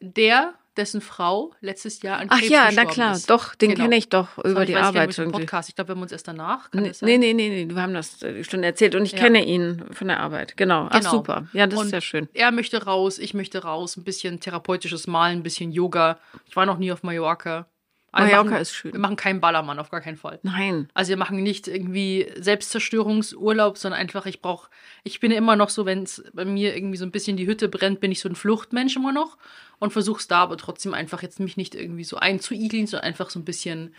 [0.00, 3.28] Der, dessen Frau letztes Jahr an Ach Krebs ja, na klar, ist.
[3.28, 3.82] doch, den Genau.
[3.84, 5.40] kenne ich doch über die weiß, Arbeit irgendwie.
[5.40, 5.68] Podcast.
[5.68, 6.70] Ich glaube, wir haben uns erst danach.
[6.70, 9.18] Kann Nee, nee, nee, nee, wir haben das äh, schon erzählt und ich Ja.
[9.18, 10.56] kenne ihn von der Arbeit.
[10.56, 10.86] Genau.
[10.90, 11.10] Ach, Genau.
[11.10, 11.46] super.
[11.52, 12.28] Ja, das Und ist ja schön.
[12.34, 16.18] Er möchte raus, ich möchte raus, ein bisschen therapeutisches Malen, ein bisschen Yoga.
[16.46, 17.66] Ich war noch nie auf Mallorca.
[18.12, 18.92] Aber wir Mallorca machen, ist schön.
[18.92, 20.40] Wir machen keinen Ballermann, auf gar keinen Fall.
[20.42, 20.88] Nein.
[20.94, 24.68] Also wir machen nicht irgendwie Selbstzerstörungsurlaub, sondern einfach, ich brauche,
[25.04, 27.68] ich bin immer noch so, wenn es bei mir irgendwie so ein bisschen die Hütte
[27.68, 29.36] brennt, bin ich so ein Fluchtmensch immer noch
[29.80, 33.30] und versuche es da aber trotzdem einfach jetzt mich nicht irgendwie so einzuigeln, sondern einfach
[33.30, 33.94] so ein bisschen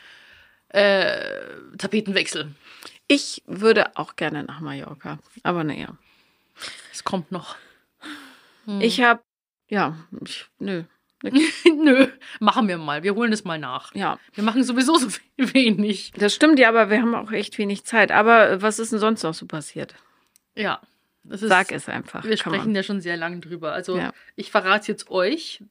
[0.69, 1.35] äh,
[1.77, 2.53] Tapetenwechsel.
[3.07, 5.19] Ich würde auch gerne nach Mallorca.
[5.43, 5.97] Aber naja.
[6.93, 7.57] Es kommt noch.
[8.65, 8.79] Hm.
[8.79, 9.21] Ich habe,
[9.67, 10.83] ja, ich, nö.
[11.65, 12.07] Nö,
[12.39, 13.03] machen wir mal.
[13.03, 13.93] Wir holen es mal nach.
[13.93, 16.11] Ja, Wir machen sowieso so wenig.
[16.17, 18.11] das stimmt ja, aber wir haben auch echt wenig Zeit.
[18.11, 19.93] Aber was ist denn sonst noch so passiert?
[20.55, 20.81] Ja.
[21.23, 22.23] Das ist, Sag es einfach.
[22.23, 22.61] Wir Come on.
[22.61, 23.73] sprechen ja schon sehr lange drüber.
[23.73, 24.11] Also Ja.
[24.35, 25.63] ich verrate jetzt euch,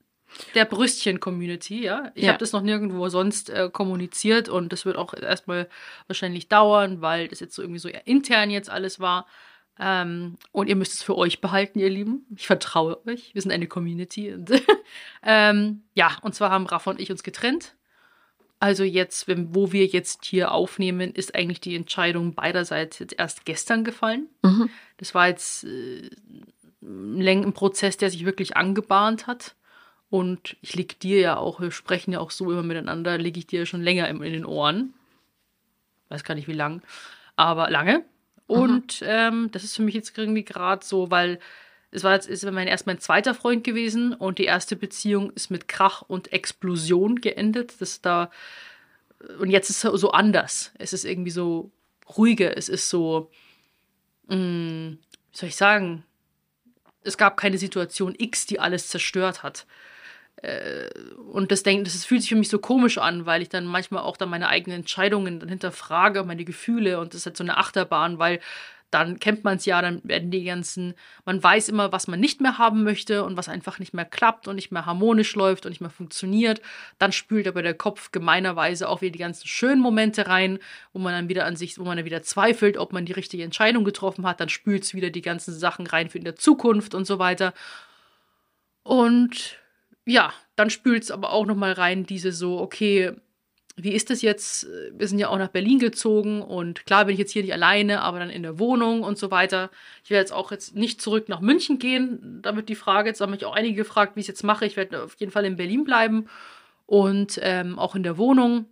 [0.54, 2.12] der Brüstchen-Community, ja.
[2.14, 2.28] Ich Ja.
[2.30, 5.68] habe das noch nirgendwo sonst äh, kommuniziert und das wird auch erstmal
[6.06, 9.26] wahrscheinlich dauern, weil das jetzt so irgendwie so intern jetzt alles war.
[9.78, 12.26] Ähm, und ihr müsst es für euch behalten, ihr Lieben.
[12.36, 13.34] Ich vertraue euch.
[13.34, 14.32] Wir sind eine Community.
[14.34, 14.50] Und
[15.24, 17.74] ähm, ja, und zwar haben Rafa und ich uns getrennt.
[18.60, 23.44] Also jetzt, wenn, wo wir jetzt hier aufnehmen, ist eigentlich die Entscheidung beiderseits jetzt erst
[23.46, 24.28] gestern gefallen.
[24.42, 24.68] Mhm.
[24.98, 26.10] Das war jetzt äh,
[26.82, 29.56] ein Prozess, der sich wirklich angebahnt hat.
[30.10, 33.46] Und ich lieg dir ja auch, wir sprechen ja auch so immer miteinander, liege ich
[33.46, 34.92] dir ja schon länger im- in den Ohren.
[36.08, 36.82] Weiß gar nicht wie lang,
[37.36, 38.04] aber lange.
[38.46, 41.38] Und ähm, das ist für mich jetzt irgendwie gerade so, weil
[41.92, 45.50] es war jetzt ist mein erst mein zweiter Freund gewesen und die erste Beziehung ist
[45.50, 47.80] mit Krach und Explosion geendet.
[47.80, 48.30] Das da
[49.38, 50.72] und jetzt ist es so anders.
[50.78, 51.70] Es ist irgendwie so
[52.16, 52.56] ruhiger.
[52.56, 53.30] Es ist so,
[54.28, 54.36] mh,
[54.92, 54.98] wie
[55.32, 56.04] soll ich sagen?
[57.02, 59.66] Es gab keine Situation X, die alles zerstört hat.
[60.42, 60.88] Äh,
[61.32, 64.02] Und das, denk, das fühlt sich für mich so komisch an, weil ich dann manchmal
[64.02, 67.58] auch dann meine eigenen Entscheidungen dann hinterfrage, meine Gefühle und das ist halt so eine
[67.58, 68.40] Achterbahn, weil
[68.90, 72.40] dann kennt man es ja, dann werden die ganzen, man weiß immer, was man nicht
[72.40, 75.70] mehr haben möchte und was einfach nicht mehr klappt und nicht mehr harmonisch läuft und
[75.70, 76.60] nicht mehr funktioniert.
[76.98, 80.58] Dann spült aber der Kopf gemeinerweise auch wieder die ganzen schönen Momente rein,
[80.92, 83.44] wo man dann wieder an sich, wo man dann wieder zweifelt, ob man die richtige
[83.44, 84.40] Entscheidung getroffen hat.
[84.40, 87.54] Dann spült es wieder die ganzen Sachen rein für in der Zukunft und so weiter.
[88.82, 89.58] Und
[90.04, 93.12] ja, dann spült es aber auch nochmal rein, diese so, okay,
[93.82, 94.66] wie ist das jetzt?
[94.92, 98.02] Wir sind ja auch nach Berlin gezogen und klar bin ich jetzt hier nicht alleine,
[98.02, 99.70] aber dann in der Wohnung und so weiter.
[100.04, 102.40] Ich werde jetzt auch jetzt nicht zurück nach München gehen.
[102.42, 104.66] Da wird die Frage, jetzt haben mich auch einige gefragt, wie ich es jetzt mache.
[104.66, 106.28] Ich werde auf jeden Fall in Berlin bleiben
[106.86, 108.66] und ähm, auch in der Wohnung,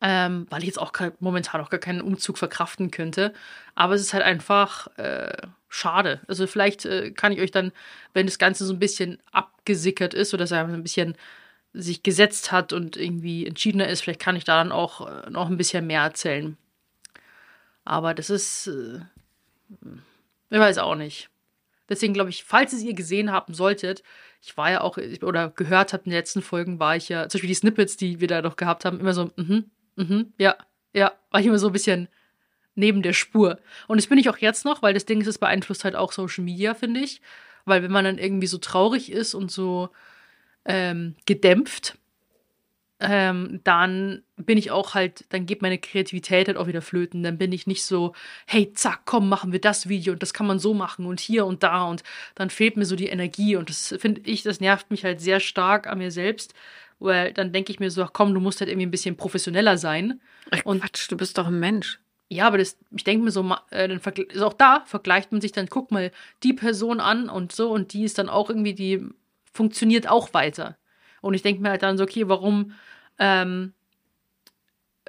[0.00, 3.32] ähm, weil ich jetzt auch momentan auch gar keinen Umzug verkraften könnte.
[3.74, 6.20] Aber es ist halt einfach äh, schade.
[6.28, 7.72] Also vielleicht äh, kann ich euch dann,
[8.12, 11.16] wenn das Ganze so ein bisschen abgesickert ist oder so ein bisschen
[11.74, 15.50] sich gesetzt hat und irgendwie entschiedener ist, vielleicht kann ich da dann auch äh, noch
[15.50, 16.56] ein bisschen mehr erzählen.
[17.84, 19.00] Aber das ist, äh,
[20.50, 21.28] ich weiß auch nicht.
[21.88, 24.02] Deswegen glaube ich, falls es ihr gesehen haben solltet,
[24.40, 27.38] ich war ja auch, oder gehört habt in den letzten Folgen, war ich ja, zum
[27.38, 30.56] Beispiel die Snippets, die wir da noch gehabt haben, immer so, mhm, mhm, ja,
[30.92, 32.08] ja, war ich immer so ein bisschen
[32.74, 33.58] neben der Spur.
[33.88, 36.12] Und das bin ich auch jetzt noch, weil das Ding ist, es beeinflusst halt auch
[36.12, 37.20] Social Media, finde ich.
[37.64, 39.90] Weil wenn man dann irgendwie so traurig ist und so
[40.64, 41.96] ähm, gedämpft,
[43.00, 47.22] ähm, dann bin ich auch halt, dann geht meine Kreativität halt auch wieder flöten.
[47.22, 48.14] Dann bin ich nicht so,
[48.46, 51.44] hey, zack, komm, machen wir das Video und das kann man so machen und hier
[51.44, 52.02] und da und
[52.34, 55.40] dann fehlt mir so die Energie und das finde ich, das nervt mich halt sehr
[55.40, 56.54] stark an mir selbst,
[57.00, 59.76] Weil dann denke ich mir so, ach komm, du musst halt irgendwie ein bisschen professioneller
[59.76, 60.20] sein.
[60.52, 61.98] Ach, Und- Quatsch, du bist doch ein Mensch.
[62.30, 64.00] Ja, aber das, ich denke mir so, äh, dann
[64.32, 66.10] also auch da vergleicht man sich dann, guck mal,
[66.42, 69.06] die Person an und so und die ist dann auch irgendwie, die
[69.54, 70.76] funktioniert auch weiter.
[71.22, 72.72] Und ich denke mir halt dann so, okay, warum
[73.18, 73.72] ähm,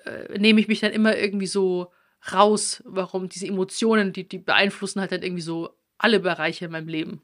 [0.06, 1.92] äh, nehme ich mich dann immer irgendwie so
[2.32, 2.82] raus?
[2.86, 7.22] Warum diese Emotionen, die, die beeinflussen halt dann irgendwie so alle Bereiche in meinem Leben.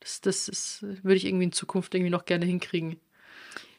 [0.00, 2.98] Das, das ist, würde ich irgendwie in Zukunft irgendwie noch gerne hinkriegen.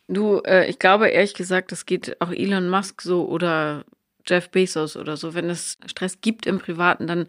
[0.08, 3.86] Du, äh, ich glaube ehrlich gesagt, das geht auch Elon Musk so oder
[4.26, 5.34] Jeff Bezos oder so.
[5.34, 7.28] Wenn es Stress gibt im Privaten, dann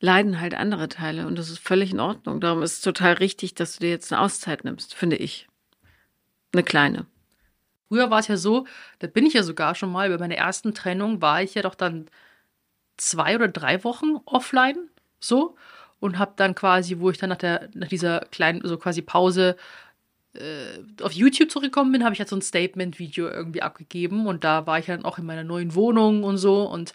[0.00, 2.40] leiden halt andere Teile und das ist völlig in Ordnung.
[2.40, 5.48] Darum ist es total richtig, dass du dir jetzt eine Auszeit nimmst, finde ich.
[6.52, 7.06] Eine kleine.
[7.88, 8.66] Früher war es ja so,
[8.98, 11.74] da bin ich ja sogar schon mal, bei meiner ersten Trennung war ich ja doch
[11.74, 12.06] dann
[12.96, 14.88] zwei oder drei Wochen offline,
[15.20, 15.56] so,
[16.00, 19.56] und habe dann quasi, wo ich dann nach, der, nach dieser kleinen, so quasi Pause
[20.34, 24.66] äh, auf YouTube zurückgekommen bin, habe ich halt so ein Statement-Video irgendwie abgegeben und da
[24.66, 26.94] war ich dann auch in meiner neuen Wohnung und so und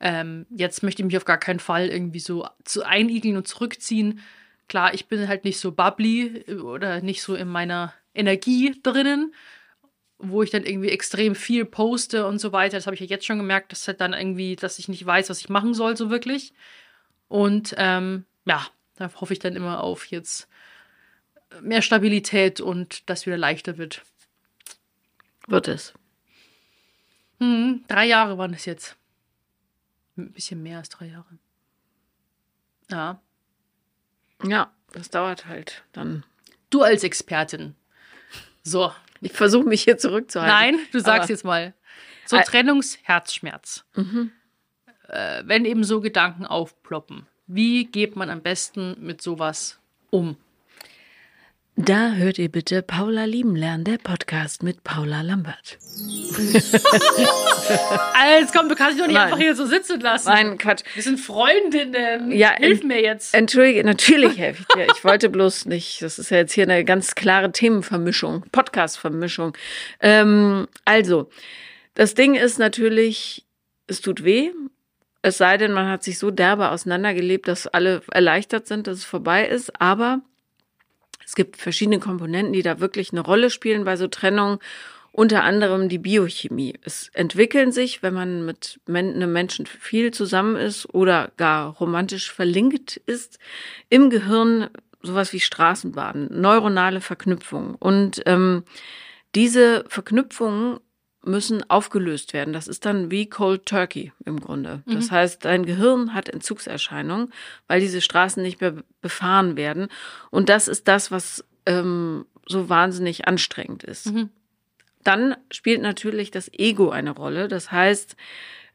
[0.00, 4.20] ähm, jetzt möchte ich mich auf gar keinen Fall irgendwie so zu einigeln und zurückziehen.
[4.68, 9.34] Klar, ich bin halt nicht so bubbly äh, oder nicht so in meiner Energie drinnen,
[10.18, 12.76] wo ich dann irgendwie extrem viel poste und so weiter.
[12.76, 15.30] Das habe ich ja jetzt schon gemerkt, dass halt dann irgendwie, dass ich nicht weiß,
[15.30, 16.52] was ich machen soll, so wirklich.
[17.28, 20.48] Und ähm, ja, da hoffe ich dann immer auf jetzt
[21.60, 24.02] mehr Stabilität und dass wieder leichter wird.
[25.46, 25.94] Wird es.
[27.38, 28.96] Hm, drei Jahre waren es jetzt.
[30.16, 31.38] Ein bisschen mehr als drei Jahre.
[32.90, 33.20] Ja.
[34.44, 36.24] Ja, das dauert halt dann.
[36.70, 37.74] Du als Expertin.
[38.62, 38.92] So.
[39.20, 40.54] Ich versuche mich hier zurückzuhalten.
[40.76, 41.74] Nein, du sagst Aber- jetzt mal.
[42.26, 43.84] So Trennungsherzschmerz.
[43.94, 44.32] Mhm.
[45.08, 47.26] Äh, wenn eben so Gedanken aufploppen.
[47.46, 49.78] Wie geht man am besten mit sowas
[50.10, 50.36] um?
[51.78, 55.76] Da hört ihr bitte Paula lieben lernen, der Podcast mit Paula Lambert.
[58.14, 59.26] Alles komm, du kannst dich doch nicht Nein.
[59.26, 60.28] einfach hier so sitzen lassen.
[60.30, 60.84] Nein, Quatsch.
[60.94, 62.32] Wir sind Freundinnen.
[62.32, 63.34] Ja, Hilf mir jetzt.
[63.34, 64.86] Entschuldige, natürlich helfe ich dir.
[64.96, 66.00] Ich wollte bloß nicht.
[66.00, 69.54] Das ist ja jetzt hier eine ganz klare Themenvermischung, Podcast-Vermischung.
[70.00, 71.28] Ähm, also,
[71.92, 73.44] das Ding ist natürlich,
[73.86, 74.50] es tut weh.
[75.20, 79.04] Es sei denn, man hat sich so derbe auseinandergelebt, dass alle erleichtert sind, dass es
[79.04, 79.78] vorbei ist.
[79.78, 80.22] Aber
[81.26, 84.58] es gibt verschiedene Komponenten, die da wirklich eine Rolle spielen bei so Trennungen.
[85.10, 86.74] Unter anderem die Biochemie.
[86.82, 92.98] Es entwickeln sich, wenn man mit einem Menschen viel zusammen ist oder gar romantisch verlinkt
[93.06, 93.38] ist,
[93.88, 94.68] im Gehirn
[95.02, 97.76] sowas wie Straßenbahnen, neuronale Verknüpfungen.
[97.76, 98.64] Und ähm,
[99.34, 100.80] diese Verknüpfungen
[101.26, 102.54] müssen aufgelöst werden.
[102.54, 104.82] Das ist dann wie Cold Turkey im Grunde.
[104.86, 107.32] Das heißt, dein Gehirn hat Entzugserscheinungen,
[107.66, 109.88] weil diese Straßen nicht mehr befahren werden.
[110.30, 114.12] Und das ist das, was ähm, so wahnsinnig anstrengend ist.
[114.12, 114.30] Mhm.
[115.02, 117.48] Dann spielt natürlich das Ego eine Rolle.
[117.48, 118.16] Das heißt,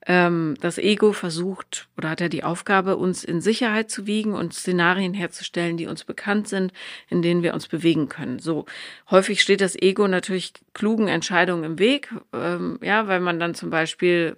[0.08, 4.54] ähm, das Ego versucht oder hat ja die Aufgabe, uns in Sicherheit zu wiegen und
[4.54, 6.74] Szenarien herzustellen, die uns bekannt sind,
[7.10, 8.40] in denen wir uns bewegen können.
[8.40, 8.66] So
[9.10, 13.70] häufig steht das Ego natürlich klugen Entscheidungen im Weg, ähm, ja, weil man dann zum
[13.70, 14.38] Beispiel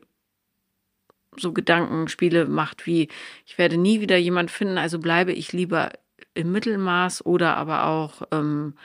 [1.36, 3.08] so Gedankenspiele macht wie,
[3.45, 5.91] ich werde nie wieder jemand finden, also bleibe ich lieber
[6.34, 8.76] im Mittelmaß oder aber auch, ähm,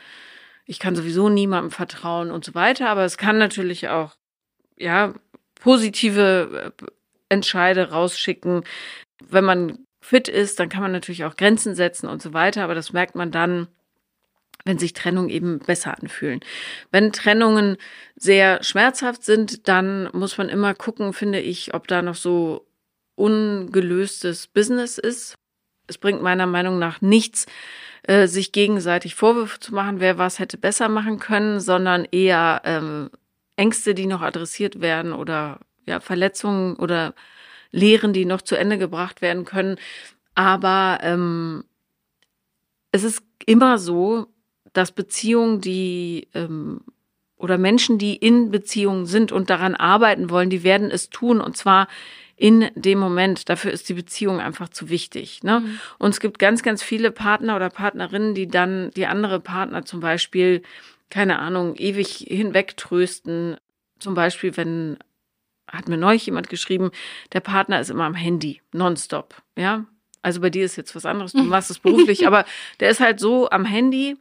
[0.64, 2.90] ich kann sowieso niemandem vertrauen und so weiter.
[2.90, 4.16] Aber es kann natürlich auch,
[4.76, 5.14] ja,
[5.60, 6.86] positive äh,
[7.28, 8.64] Entscheide rausschicken.
[9.28, 12.64] Wenn man fit ist, dann kann man natürlich auch Grenzen setzen und so weiter.
[12.64, 13.68] Aber das merkt man dann,
[14.64, 16.40] wenn sich Trennungen eben besser anfühlen.
[16.90, 17.76] Wenn Trennungen
[18.16, 22.66] sehr schmerzhaft sind, dann muss man immer gucken, finde ich, ob da noch so
[23.14, 25.34] ungelöstes Business ist.
[25.86, 27.46] Es bringt meiner Meinung nach nichts,
[28.02, 33.10] äh, sich gegenseitig Vorwürfe zu machen, wer was hätte besser machen können, sondern eher ähm,
[33.58, 37.14] Ängste, die noch adressiert werden oder ja, Verletzungen oder
[37.70, 39.76] Lehren, die noch zu Ende gebracht werden können.
[40.34, 41.64] Aber ähm,
[42.92, 44.26] es ist immer so,
[44.72, 46.80] dass Beziehungen, die ähm,
[47.36, 51.56] oder Menschen, die in Beziehungen sind und daran arbeiten wollen, die werden es tun und
[51.56, 51.88] zwar
[52.36, 53.48] in dem Moment.
[53.48, 55.42] Dafür ist die Beziehung einfach zu wichtig.
[55.42, 55.62] Ne?
[55.98, 60.00] Und es gibt ganz, ganz viele Partner oder Partnerinnen, die dann die andere Partner zum
[60.00, 60.62] Beispiel,
[61.10, 63.56] keine Ahnung, ewig hinwegtrösten.
[63.98, 64.98] Zum Beispiel, wenn,
[65.66, 66.90] hat mir neulich jemand geschrieben,
[67.32, 69.42] der Partner ist immer am Handy, nonstop.
[69.56, 69.86] Ja,
[70.22, 72.44] also bei dir ist jetzt was anderes, du machst es beruflich, aber
[72.80, 74.16] der ist halt so am Handy,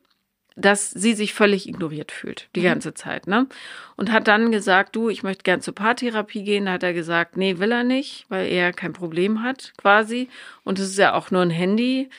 [0.57, 3.47] dass sie sich völlig ignoriert fühlt, die ganze Zeit, ne?
[3.95, 6.65] Und hat dann gesagt, du, ich möchte gern zur Paartherapie gehen.
[6.65, 10.29] Da hat er gesagt, nee, will er nicht, weil er kein Problem hat, quasi.
[10.63, 12.09] Und es ist ja auch nur ein Handy.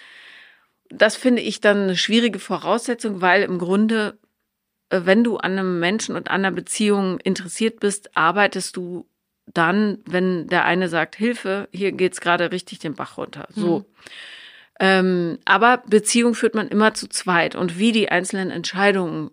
[0.88, 4.16] Das finde ich dann eine schwierige Voraussetzung, weil im Grunde
[4.90, 9.06] wenn du an einem Menschen und an einer Beziehung interessiert bist, arbeitest du
[9.46, 13.48] dann, wenn der eine sagt, Hilfe, hier geht's gerade richtig den Bach runter.
[13.50, 13.80] So.
[13.80, 13.84] Mhm.
[14.80, 17.54] Ähm, aber Beziehung führt man immer zu zweit.
[17.54, 19.30] Und wie die einzelnen Entscheidungen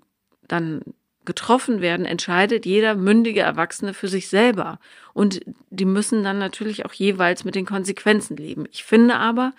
[0.47, 0.81] dann
[1.25, 4.79] getroffen werden, entscheidet jeder mündige Erwachsene für sich selber.
[5.13, 8.65] Und die müssen dann natürlich auch jeweils mit den Konsequenzen leben.
[8.71, 9.53] Ich finde aber,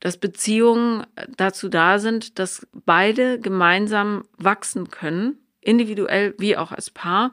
[0.00, 7.32] dass Beziehungen dazu da sind, dass beide gemeinsam wachsen können, individuell wie auch als Paar.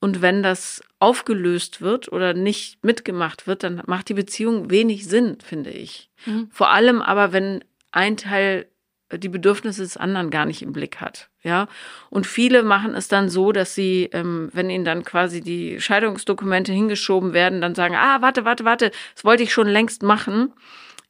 [0.00, 5.38] Und wenn das aufgelöst wird oder nicht mitgemacht wird, dann macht die Beziehung wenig Sinn,
[5.42, 6.10] finde ich.
[6.26, 6.48] Mhm.
[6.52, 8.66] Vor allem aber, wenn ein Teil
[9.12, 11.28] die Bedürfnisse des anderen gar nicht im Blick hat.
[11.42, 11.68] Ja,
[12.10, 16.72] und viele machen es dann so, dass sie, ähm, wenn ihnen dann quasi die Scheidungsdokumente
[16.72, 20.52] hingeschoben werden, dann sagen, ah, warte, warte, warte, das wollte ich schon längst machen.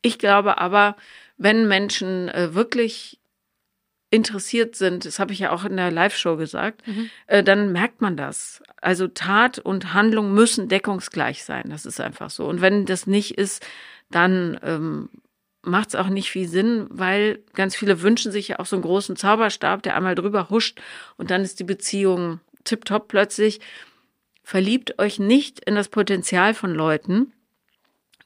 [0.04, 0.96] Ich glaube aber,
[1.38, 3.18] wenn Menschen äh, wirklich
[4.10, 7.10] interessiert sind, das habe ich ja auch in der Live-Show gesagt, Mhm.
[7.26, 8.62] äh, dann merkt man das.
[8.82, 11.64] Also Tat und Handlung müssen deckungsgleich sein.
[11.70, 12.44] Das ist einfach so.
[12.46, 13.66] Und wenn das nicht ist,
[14.10, 15.08] dann ähm,
[15.62, 18.82] macht es auch nicht viel Sinn, weil ganz viele wünschen sich ja auch so einen
[18.84, 20.80] großen Zauberstab, der einmal drüber huscht
[21.16, 23.60] und dann ist die Beziehung tipptopp plötzlich.
[24.42, 27.32] Verliebt euch nicht in das Potenzial von Leuten,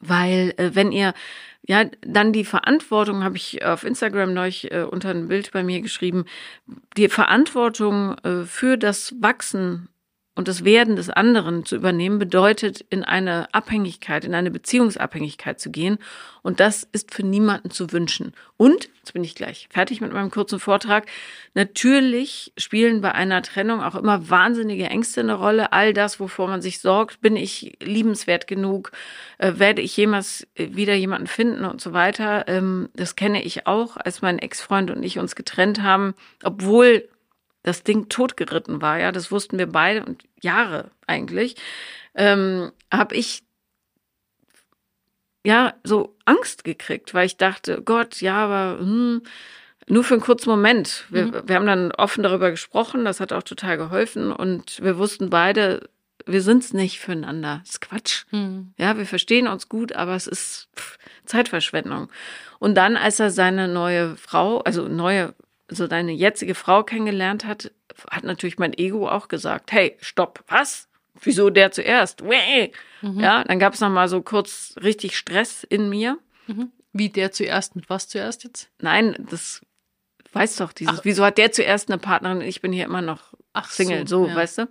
[0.01, 1.14] weil äh, wenn ihr
[1.66, 5.81] ja dann die Verantwortung habe ich auf Instagram neulich äh, unter ein Bild bei mir
[5.81, 6.25] geschrieben,
[6.97, 9.88] die Verantwortung äh, für das Wachsen
[10.38, 15.72] und das Werden des anderen zu übernehmen, bedeutet, in eine Abhängigkeit, in eine Beziehungsabhängigkeit zu
[15.72, 15.98] gehen.
[16.42, 18.33] Und das ist für niemanden zu wünschen.
[18.57, 21.07] Und, jetzt bin ich gleich fertig mit meinem kurzen Vortrag,
[21.55, 25.72] natürlich spielen bei einer Trennung auch immer wahnsinnige Ängste eine Rolle.
[25.72, 28.92] All das, wovor man sich sorgt, bin ich liebenswert genug,
[29.38, 32.46] äh, werde ich jemals äh, wieder jemanden finden und so weiter.
[32.46, 37.09] Ähm, das kenne ich auch, als mein Ex-Freund und ich uns getrennt haben, obwohl
[37.62, 41.57] das Ding totgeritten war, ja, das wussten wir beide und Jahre eigentlich,
[42.14, 43.42] ähm, habe ich
[45.44, 49.23] ja so Angst gekriegt, weil ich dachte, Gott, ja, aber hm,
[49.88, 51.07] nur für einen kurzen Moment.
[51.09, 51.42] Wir, Mhm.
[51.47, 55.88] wir haben dann offen darüber gesprochen, das hat auch total geholfen und wir wussten beide,
[56.27, 57.61] wir sind's nicht füreinander.
[57.62, 58.25] Das ist Quatsch.
[58.31, 58.75] Mhm.
[58.77, 62.11] Ja, wir verstehen uns gut, aber es ist pff, Zeitverschwendung.
[62.59, 65.35] Und dann, als er seine neue Frau, also neue,
[65.68, 67.70] also seine jetzige Frau kennengelernt hat,
[68.11, 70.88] hat natürlich mein Ego auch gesagt, hey, stopp, was?
[71.20, 72.22] Wieso der zuerst?
[72.22, 73.20] Mhm.
[73.20, 76.18] Ja, dann gab es noch mal so kurz richtig Stress in mir.
[76.46, 76.70] Mhm.
[76.92, 78.70] Wie der zuerst, mit was zuerst jetzt?
[78.81, 79.61] Nein, das
[80.33, 81.04] weiß doch dieses.
[81.04, 82.40] Wieso hat der zuerst eine Partnerin?
[82.40, 84.35] Ich bin hier immer noch Ach Single, so, ja.
[84.35, 84.68] weißt du?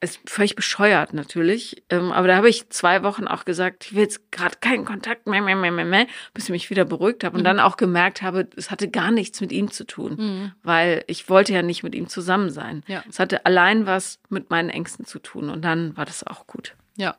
[0.00, 1.82] Ist völlig bescheuert natürlich.
[1.90, 5.26] Ähm, aber da habe ich zwei Wochen auch gesagt, ich will jetzt gerade keinen Kontakt
[5.26, 7.44] mehr, mehr, mehr, mehr, mehr, bis ich mich wieder beruhigt habe und Mhm.
[7.44, 10.52] dann auch gemerkt habe, es hatte gar nichts mit ihm zu tun, Mhm.
[10.62, 12.82] weil ich wollte ja nicht mit ihm zusammen sein.
[12.86, 13.02] Ja.
[13.08, 16.74] Es hatte allein was mit meinen Ängsten zu tun und dann war das auch gut.
[16.96, 17.16] Ja,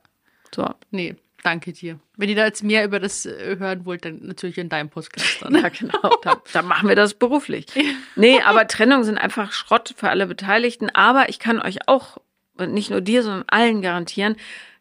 [0.53, 0.67] So.
[0.89, 1.99] nee, danke dir.
[2.17, 5.41] Wenn ihr da jetzt mehr über das äh, hören wollt, dann natürlich in deinem Podcast
[5.41, 5.53] dann.
[5.61, 6.17] Ja, genau.
[6.23, 7.67] Da, da machen wir das beruflich.
[8.15, 10.89] Nee, aber Trennungen sind einfach Schrott für alle Beteiligten.
[10.95, 12.17] Aber ich kann euch auch,
[12.57, 14.35] und nicht nur dir, sondern allen garantieren,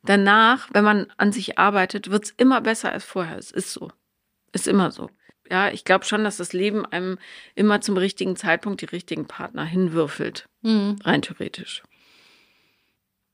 [0.05, 3.39] danach, wenn man an sich arbeitet, wird's immer besser als vorher.
[3.39, 3.91] Es ist so.
[4.53, 5.11] Ist immer so.
[5.51, 7.19] Ja, ich glaube schon, dass das Leben einem
[7.55, 10.47] immer zum richtigen Zeitpunkt die richtigen Partner hinwürfelt.
[10.63, 10.97] Mhm.
[11.05, 11.83] Rein theoretisch.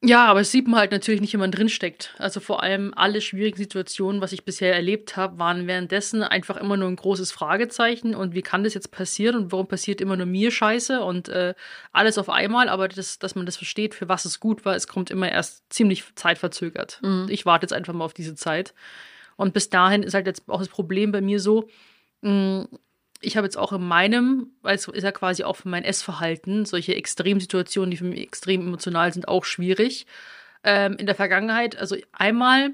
[0.03, 2.15] Ja, aber es sieht man halt natürlich nicht, wenn man drinsteckt.
[2.17, 6.79] Also vor allem alle schwierigen Situationen, was ich bisher erlebt habe, waren währenddessen einfach immer
[6.79, 8.15] nur ein großes Fragezeichen.
[8.15, 11.53] Und wie kann das jetzt passieren und warum passiert immer nur mir Scheiße und äh,
[11.93, 12.71] alles auf einmal?
[12.71, 15.71] Aber das, dass man das versteht, für was es gut war, es kommt immer erst
[15.71, 17.01] ziemlich zeitverzögert.
[17.03, 17.27] Mhm.
[17.29, 18.73] Ich warte jetzt einfach mal auf diese Zeit.
[19.37, 21.69] Und bis dahin ist halt jetzt auch das Problem bei mir so,
[22.23, 22.69] mh,
[23.21, 26.95] ich habe jetzt auch in meinem, also ist ja quasi auch für mein Essverhalten, solche
[26.95, 30.07] Extremsituationen, die für mich extrem emotional sind, auch schwierig.
[30.65, 32.73] Ähm, in der Vergangenheit, also einmal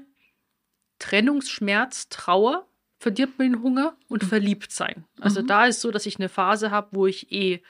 [0.99, 2.65] Trennungsschmerz, Trauer
[2.99, 5.05] verdirbt mir den Hunger und verliebt sein.
[5.19, 5.47] Also Mhm.
[5.47, 7.61] da ist so, dass ich eine Phase habe, wo ich eh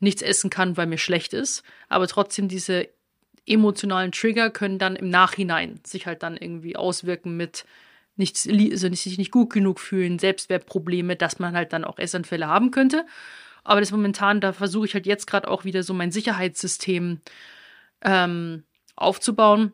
[0.00, 2.88] nichts essen kann, weil mir schlecht ist, aber trotzdem diese
[3.46, 7.64] emotionalen Trigger können dann im Nachhinein sich halt dann irgendwie auswirken mit
[8.18, 12.70] also nicht- sich nicht gut genug fühlen, Selbstwertprobleme, dass man halt dann auch Essanfälle haben
[12.70, 13.06] könnte.
[13.64, 17.20] Aber das momentan, da versuche ich halt jetzt gerade auch wieder so mein Sicherheitssystem
[18.02, 18.64] ähm,
[18.96, 19.72] aufzubauen.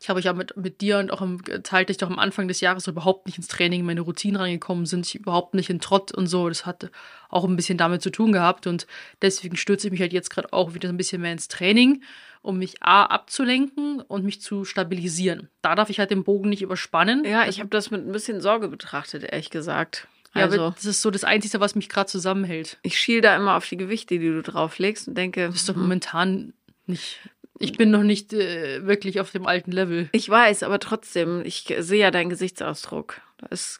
[0.00, 2.60] Ich habe ja mit, mit dir und auch im, teilte ich doch am Anfang des
[2.60, 6.26] Jahres überhaupt nicht ins Training, meine Routinen reingekommen sind, ich überhaupt nicht in Trott und
[6.26, 6.48] so.
[6.48, 6.90] Das hat
[7.30, 8.86] auch ein bisschen damit zu tun gehabt und
[9.22, 12.02] deswegen stürze ich mich halt jetzt gerade auch wieder so ein bisschen mehr ins Training,
[12.44, 15.48] um mich A abzulenken und mich zu stabilisieren.
[15.62, 17.24] Da darf ich halt den Bogen nicht überspannen.
[17.24, 20.06] Ja, ich habe das mit ein bisschen Sorge betrachtet, ehrlich gesagt.
[20.34, 22.78] Ja, Also das ist so das Einzige, was mich gerade zusammenhält.
[22.82, 25.76] ich schiel da immer auf die Gewichte, die du drauflegst und denke, Das ist doch
[25.76, 26.52] momentan
[26.86, 27.20] nicht.
[27.60, 30.08] Ich bin noch nicht äh, wirklich auf dem alten Level.
[30.12, 33.20] ich weiß, aber trotzdem, ich sehe ja deinen Gesichtsausdruck.
[33.38, 33.78] Da ist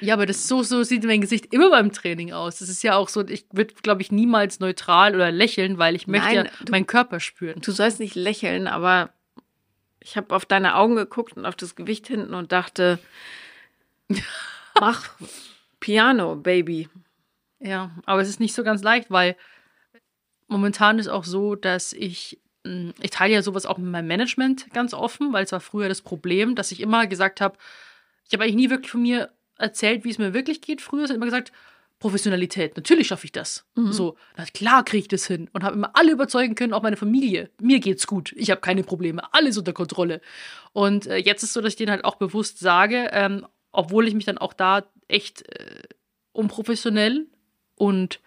[0.00, 2.58] Ja, aber das so, so sieht mein Gesicht immer beim Training aus.
[2.58, 6.06] Das ist ja auch so, ich würde, glaube ich, niemals neutral oder lächeln, weil ich
[6.06, 7.60] möchte Nein, ja du- meinen Körper spüren.
[7.60, 9.12] Du sollst nicht lächeln, aber
[10.00, 12.98] ich habe auf deine Augen geguckt und auf das Gewicht hinten und dachte,
[14.80, 15.10] mach
[15.80, 16.88] Piano, Baby.
[17.58, 19.36] Ja, aber es ist nicht so ganz leicht, weil
[20.48, 24.72] momentan ist auch so, dass ich, mh, ich teile ja sowas auch mit meinem Management
[24.72, 27.58] ganz offen, weil es war früher das Problem, dass ich immer gesagt habe,
[28.30, 30.80] ich habe eigentlich nie wirklich von mir erzählt, wie es mir wirklich geht.
[30.80, 31.50] Früher ist immer gesagt,
[31.98, 33.66] Professionalität, natürlich schaffe ich das.
[33.92, 36.96] So, na klar kriege ich das hin und habe immer alle überzeugen können, auch meine
[36.96, 37.50] Familie.
[37.60, 40.20] Mir geht's gut, ich habe keine Probleme, alles unter Kontrolle.
[40.72, 44.14] Und äh, jetzt ist so, dass ich denen halt auch bewusst sage, ähm, obwohl ich
[44.14, 45.82] mich dann auch da echt äh,
[46.32, 47.26] unprofessionell
[47.74, 48.20] und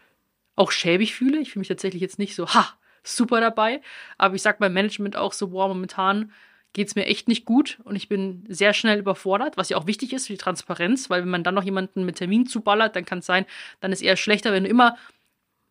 [0.58, 1.40] auch schäbig fühle.
[1.40, 3.82] Ich fühle mich tatsächlich jetzt nicht so, ha, super dabei.
[4.18, 6.32] Aber ich sag beim Management auch so, boah, momentan
[6.74, 10.12] geht's mir echt nicht gut und ich bin sehr schnell überfordert, was ja auch wichtig
[10.14, 13.20] ist für die Transparenz, weil wenn man dann noch jemanden mit Termin zuballert, dann kann
[13.20, 13.46] es sein,
[13.80, 14.98] dann ist eher schlechter, wenn du immer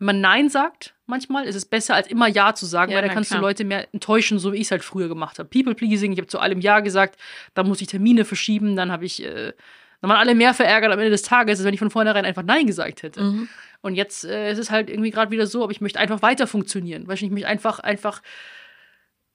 [0.02, 3.02] wenn man Nein sagt, manchmal ist es besser, als immer Ja zu sagen, Ja, weil
[3.02, 3.40] da na kannst klar.
[3.40, 5.48] du Leute mehr enttäuschen, so wie ich es halt früher gemacht habe.
[5.48, 7.20] People-pleasing, ich habe zu allem Ja gesagt,
[7.54, 9.52] dann muss ich Termine verschieben, dann habe ich, äh,
[10.00, 12.42] dann waren alle mehr verärgert am Ende des Tages, als wenn ich von vornherein einfach
[12.42, 13.22] Nein gesagt hätte.
[13.22, 13.48] Mhm.
[13.80, 16.48] Und jetzt äh, ist es halt irgendwie gerade wieder so, aber ich möchte einfach weiter
[16.48, 18.22] funktionieren, weil ich mich einfach, einfach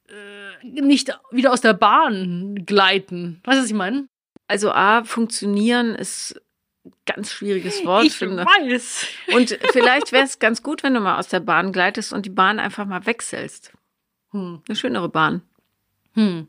[0.09, 3.41] äh, nicht wieder aus der Bahn gleiten.
[3.43, 4.07] Weißt du, was ich meine?
[4.47, 6.41] Also A, funktionieren ist
[6.85, 8.05] ein ganz schwieriges Wort.
[8.05, 8.45] ich finde.
[8.45, 9.07] weiß.
[9.33, 12.29] Und vielleicht wäre es ganz gut, wenn du mal aus der Bahn gleitest und die
[12.29, 13.73] Bahn einfach mal wechselst.
[14.31, 14.61] Hm.
[14.67, 15.41] Eine schönere Bahn.
[16.13, 16.47] Hm.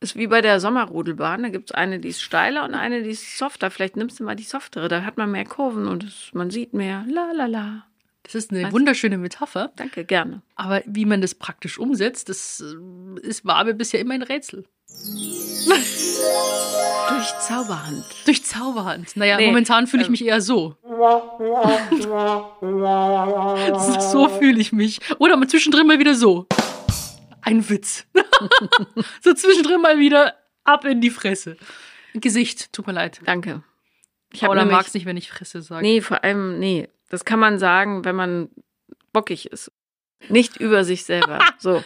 [0.00, 1.42] Ist wie bei der Sommerrodelbahn.
[1.42, 3.70] Da gibt es eine, die ist steiler und eine, die ist softer.
[3.70, 4.88] Vielleicht nimmst du mal die softere.
[4.88, 7.04] Da hat man mehr Kurven und es, man sieht mehr.
[7.08, 7.86] La la la.
[8.22, 8.72] Das ist eine Was?
[8.72, 9.72] wunderschöne Metapher.
[9.76, 10.42] Danke, gerne.
[10.54, 14.64] Aber wie man das praktisch umsetzt, das äh, ist, war mir bisher immer ein Rätsel.
[17.08, 18.04] Durch Zauberhand.
[18.26, 19.16] Durch Zauberhand.
[19.16, 20.12] Naja, Nee, momentan fühle ich ähm.
[20.12, 20.76] mich eher so.
[24.12, 25.00] so fühle ich mich.
[25.18, 26.46] Oder mal zwischendrin mal wieder so.
[27.40, 28.06] Ein Witz.
[29.20, 31.56] so zwischendrin mal wieder ab in die Fresse.
[32.14, 33.20] Gesicht, tut mir leid.
[33.24, 33.64] Danke.
[34.32, 35.82] Ich Paula mag es nicht, wenn ich Fresse sage.
[35.82, 36.88] Nee, vor allem, nee.
[37.12, 38.48] Das kann man sagen, wenn man
[39.12, 39.70] bockig ist.
[40.28, 41.38] Nicht über sich selber.
[41.58, 41.84] So,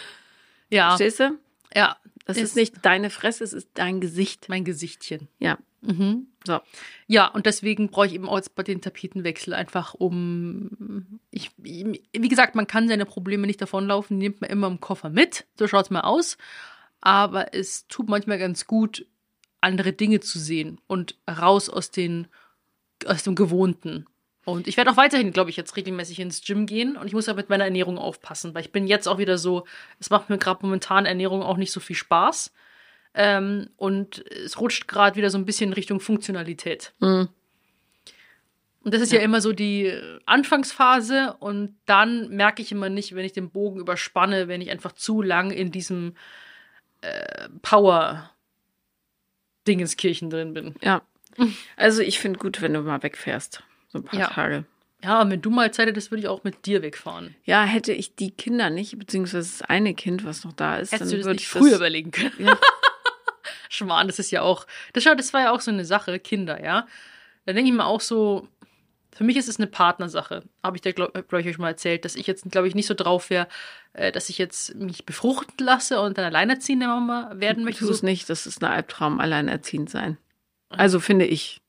[0.70, 1.38] ja, verstehst du?
[1.74, 4.48] ja, Das Ist- ist nicht deine Fresse, es ist dein Gesicht.
[4.48, 5.28] mein Gesichtchen.
[5.38, 5.58] Ja.
[5.82, 6.28] Mhm.
[6.46, 6.60] So.
[7.06, 11.20] Ja, und deswegen brauche ich eben auch jetzt den Tapetenwechsel einfach um.
[11.30, 15.44] Ich, wie gesagt, man kann seine Probleme nicht davonlaufen, nimmt man immer im Koffer mit.
[15.58, 16.38] So schaut's mal aus.
[17.00, 19.06] Aber es tut manchmal ganz gut,
[19.60, 22.26] andere Dinge zu sehen und raus aus den
[23.06, 24.06] aus dem Gewohnten.
[24.46, 27.26] Und ich werde auch weiterhin, glaube ich, jetzt regelmäßig ins Gym gehen und ich muss
[27.26, 29.66] ja mit meiner Ernährung aufpassen, weil ich bin jetzt auch wieder so,
[29.98, 32.52] es macht mir gerade momentan Ernährung auch nicht so viel Spaß.
[33.14, 36.92] Ähm, und es rutscht gerade wieder so ein bisschen in Richtung Funktionalität.
[37.00, 37.28] Mhm.
[38.84, 39.18] Und das ist ja.
[39.18, 43.80] immer so die äh, Anfangsphase und dann merke ich immer nicht, wenn ich den Bogen
[43.80, 46.14] überspanne, wenn ich einfach zu lang in diesem
[47.00, 48.30] äh, Power
[49.66, 50.76] Dingenskirchen drin bin.
[50.82, 51.02] Ja.
[51.76, 53.64] Also ich finde gut, wenn du mal wegfährst.
[53.96, 54.26] So ein paar Ja.
[54.28, 54.64] Tage.
[55.02, 57.34] Ja, und wenn du mal Zeit hättest, würde ich auch mit dir wegfahren.
[57.44, 61.12] Ja, hätte ich die Kinder nicht, beziehungsweise das eine Kind, was noch da ist, Hättest
[61.12, 62.32] du das würde ich früher überlegen können.
[62.38, 62.58] Ja.
[63.68, 64.66] Schmarrn, das ist ja auch.
[64.92, 66.86] Das, war ja auch so eine Sache, Kinder, ja.
[67.44, 68.48] Da denke ich mir auch so,
[69.14, 70.42] für mich ist es eine Partnersache.
[70.62, 72.86] Habe ich da, glaube glaub ich, euch mal erzählt, dass ich jetzt, glaube ich, nicht
[72.86, 73.48] so drauf wäre,
[73.92, 77.84] äh, dass ich jetzt mich befruchten lasse und dann alleinerziehende Mama werden möchte.
[77.84, 80.18] Tu es So, nicht, das ist ein Albtraum, alleinerziehend sein.
[80.68, 81.60] Also finde ich.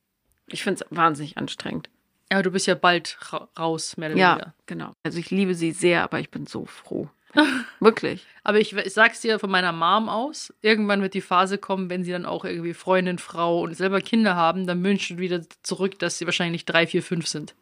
[0.48, 1.90] Ich finde es wahnsinnig anstrengend.
[2.30, 4.54] Aber du bist ja bald ra raus, mehr oder Ja, weniger.
[4.66, 4.94] genau.
[5.04, 7.10] Also ich liebe sie sehr, aber ich bin so froh.
[7.80, 8.26] Wirklich.
[8.44, 12.04] Aber ich, ich sag's dir von meiner Mom aus, irgendwann wird die Phase kommen, wenn
[12.04, 16.18] sie dann auch irgendwie Freundin, Frau und selber Kinder haben, dann wünschen wieder zurück, dass
[16.18, 17.54] sie wahrscheinlich drei, vier, fünf sind.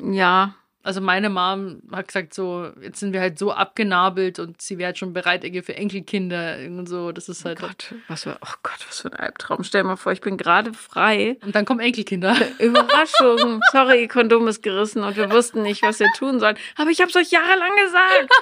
[0.00, 0.54] Ja,
[0.84, 4.86] Also meine Mom hat gesagt, so, jetzt sind wir halt so abgenabelt und sie wäre
[4.86, 7.12] halt schon bereit irgendwie für Enkelkinder und so.
[7.12, 7.60] Das ist oh halt.
[7.60, 9.62] Gott, was für, oh Gott, was für ein Albtraum.
[9.62, 11.38] Stell dir mal vor, ich bin gerade frei.
[11.44, 12.34] Und dann kommen Enkelkinder.
[12.58, 13.60] Überraschung.
[13.72, 16.56] Sorry, Kondom ist gerissen und wir wussten nicht, was wir tun sollen.
[16.76, 18.32] Aber ich habe es euch jahrelang gesagt.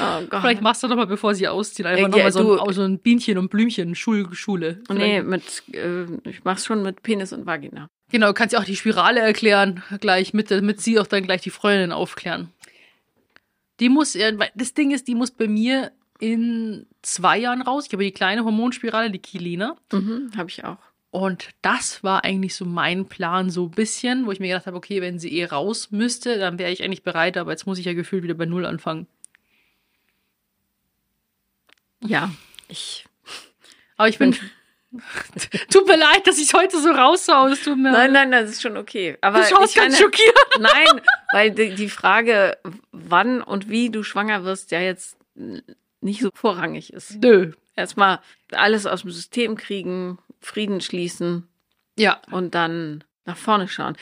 [0.00, 0.40] Oh Gott.
[0.40, 2.80] Vielleicht machst du noch mal, bevor sie ausziehen, einfach Ja, noch mal so, ein, so
[2.80, 4.80] ein Bienchen und Blümchen, Schul, Schule.
[4.88, 7.90] Nee, Vielleicht- mit, äh, ich mach's schon mit Penis und Vagina.
[8.12, 11.40] Genau, du kannst ja auch die Spirale erklären, gleich, mit, damit sie auch dann gleich
[11.40, 12.52] die Freundin aufklären.
[13.80, 17.86] Die muss, ja, weil das Ding ist, die muss bei mir in zwei Jahren raus.
[17.86, 19.76] Ich habe die kleine Hormonspirale, die Kilina.
[19.90, 20.76] Mhm, habe ich auch.
[21.10, 24.76] Und das war eigentlich so mein Plan, so ein bisschen, wo ich mir gedacht habe,
[24.76, 27.86] okay, wenn sie eh raus müsste, dann wäre ich eigentlich bereit, aber jetzt muss ich
[27.86, 29.06] ja gefühlt wieder bei Null anfangen.
[32.04, 32.30] Ja,
[32.68, 33.06] ich.
[33.96, 34.36] Aber ich bin.
[35.70, 37.46] tut mir leid, dass ich heute so raushau.
[37.48, 39.16] Es tut mir Nein, nein, das ist schon okay.
[39.20, 40.36] Aber Du schaust ich ganz meine- schockiert.
[40.60, 41.00] Nein,
[41.32, 42.58] weil die, die Frage,
[42.92, 45.16] wann und wie du schwanger wirst, ja jetzt
[46.00, 47.20] nicht so vorrangig ist.
[47.22, 47.52] Nö.
[47.74, 48.20] Erstmal
[48.50, 51.48] alles aus dem System kriegen, Frieden schließen
[51.98, 52.20] Ja.
[52.30, 53.96] und dann nach vorne schauen.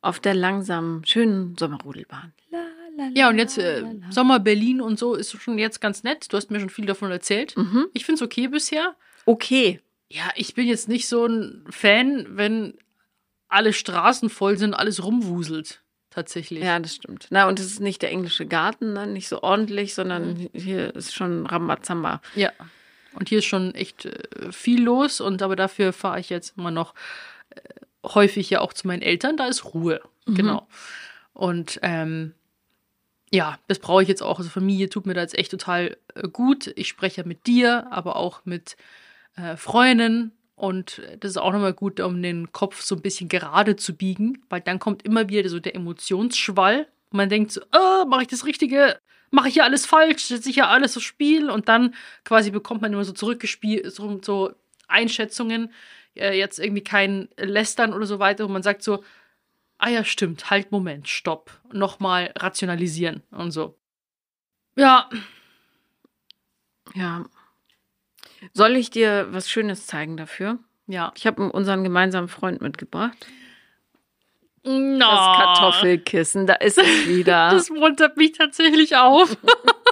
[0.00, 2.32] Auf der langsamen, schönen Sommerrodelbahn.
[2.50, 2.58] La,
[2.96, 4.12] la, Ja, und jetzt äh, la, la.
[4.12, 6.32] Sommer Berlin und so ist schon jetzt ganz nett.
[6.32, 7.56] Du hast mir schon viel davon erzählt.
[7.56, 7.88] Mhm.
[7.94, 8.94] Ich finde es okay bisher.
[9.24, 9.80] Okay.
[10.08, 12.74] Ja, ich bin jetzt nicht so ein Fan, wenn
[13.48, 15.82] alle Straßen voll sind, alles rumwuselt.
[16.10, 16.64] Tatsächlich.
[16.64, 17.26] Ja, das stimmt.
[17.30, 19.06] Na, und es ist nicht der englische Garten, ne?
[19.06, 22.22] nicht so ordentlich, sondern hier ist schon Rambazamba.
[22.34, 22.52] Ja.
[23.12, 26.70] Und hier ist schon echt äh, viel los und aber dafür fahre ich jetzt immer
[26.70, 26.94] noch
[27.50, 27.60] äh,
[28.02, 29.36] häufig ja auch zu meinen Eltern.
[29.36, 30.00] Da ist Ruhe.
[30.26, 30.66] Genau.
[31.34, 32.32] Und ähm,
[33.30, 34.38] ja, das brauche ich jetzt auch.
[34.38, 36.72] Also Familie tut mir da jetzt echt total äh, gut.
[36.76, 38.76] Ich spreche ja mit dir, aber auch mit
[39.36, 40.32] äh, Freunden.
[40.54, 44.42] Und das ist auch nochmal gut, um den Kopf so ein bisschen gerade zu biegen,
[44.48, 46.86] weil dann kommt immer wieder so der Emotionsschwall.
[47.10, 48.98] Und man denkt so, oh, mache ich das Richtige?
[49.30, 50.24] Mache ich hier alles falsch?
[50.24, 51.50] Setze ich hier alles aufs Spiel?
[51.50, 54.52] Und dann quasi bekommt man immer so zurückgespielt, so, so
[54.88, 55.72] Einschätzungen,
[56.14, 58.46] äh, jetzt irgendwie kein Lästern oder so weiter.
[58.46, 59.04] Und man sagt so,
[59.78, 61.50] ah ja, stimmt, halt, Moment, stopp.
[61.72, 63.76] Nochmal rationalisieren und so.
[64.76, 65.08] Ja,
[66.94, 67.24] Ja.
[68.52, 70.58] Soll ich dir was Schönes zeigen dafür?
[70.88, 71.12] ja.
[71.16, 73.26] Ich habe unseren gemeinsamen Freund mitgebracht.
[74.64, 74.98] No.
[74.98, 77.50] Das Kartoffelkissen, da ist es wieder.
[77.52, 79.36] Das muntert mich tatsächlich auf.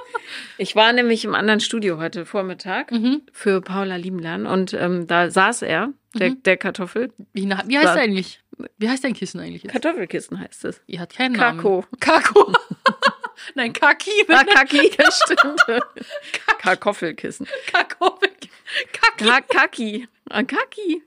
[0.57, 3.21] ich war nämlich im anderen Studio heute Vormittag mhm.
[3.31, 6.43] für Paula Liebenlern und ähm, da saß er, der, Mhm.
[6.43, 7.13] der Kartoffel.
[7.33, 8.41] wie, na- wie heißt er eigentlich?
[8.77, 9.63] Wie heißt dein Kissen eigentlich?
[9.63, 9.71] Jetzt?
[9.71, 10.81] Kartoffelkissen heißt es.
[10.87, 11.81] Ihr hat keinen Kako.
[11.81, 11.99] Namen.
[11.99, 12.53] Kako.
[13.55, 14.11] Nein, Kaki.
[14.29, 15.61] Ah, Kaki, das stimmt.
[16.59, 17.47] Kartoffelkissen.
[17.71, 18.17] Kako.
[18.93, 19.25] Kaki.
[19.25, 20.07] Ka Kaki.
[20.29, 21.03] Ah, Kaki.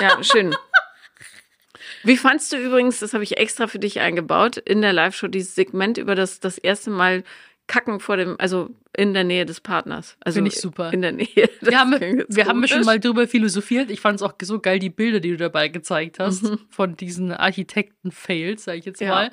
[0.00, 0.54] Ja, schön.
[2.04, 5.54] Wie fandst du übrigens, das habe ich extra für dich eingebaut, in der Live-Show dieses
[5.54, 7.22] Segment über das, das erste Mal
[7.68, 10.16] Kacken vor dem, also in der Nähe des Partners.
[10.20, 10.92] Also Finde ich super.
[10.92, 11.28] In der Nähe.
[11.60, 13.90] Wir haben, wir haben schon mal drüber philosophiert.
[13.90, 17.32] Ich fand es auch so geil, die Bilder, die du dabei gezeigt hast, von diesen
[17.32, 19.10] Architekten-Fails, sage ich jetzt Ja.
[19.10, 19.30] mal.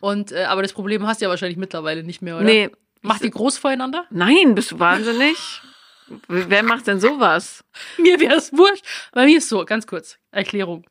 [0.00, 2.44] Und, äh, aber das Problem hast du ja wahrscheinlich mittlerweile nicht mehr, oder?
[2.44, 2.70] Nee.
[3.00, 4.06] Macht die groß voreinander?
[4.10, 5.36] Nein, bist du wahnsinnig?
[6.28, 7.64] Wer macht denn sowas?
[7.98, 8.84] Mir wäre es wurscht.
[9.12, 10.84] Bei mir ist so, ganz kurz, Erklärung.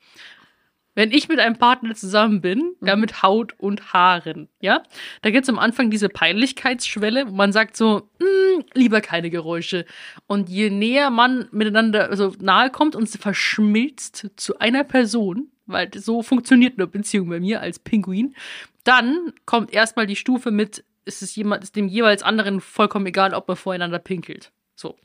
[0.96, 4.82] Wenn ich mit einem Partner zusammen bin, dann mit Haut und Haaren, ja,
[5.22, 9.86] da gibt es am Anfang diese Peinlichkeitsschwelle, wo man sagt so, "Mm, lieber keine Geräusche.
[10.26, 16.24] Und je näher man miteinander so nahe kommt und verschmilzt zu einer Person, weil so
[16.24, 18.36] funktioniert eine Beziehung bei mir als Pinguin,
[18.84, 23.36] dann kommt erstmal die Stufe mit, ist es jemand, ist dem jeweils anderen vollkommen egal,
[23.36, 24.52] ob man voreinander pinkelt.
[24.76, 24.96] So.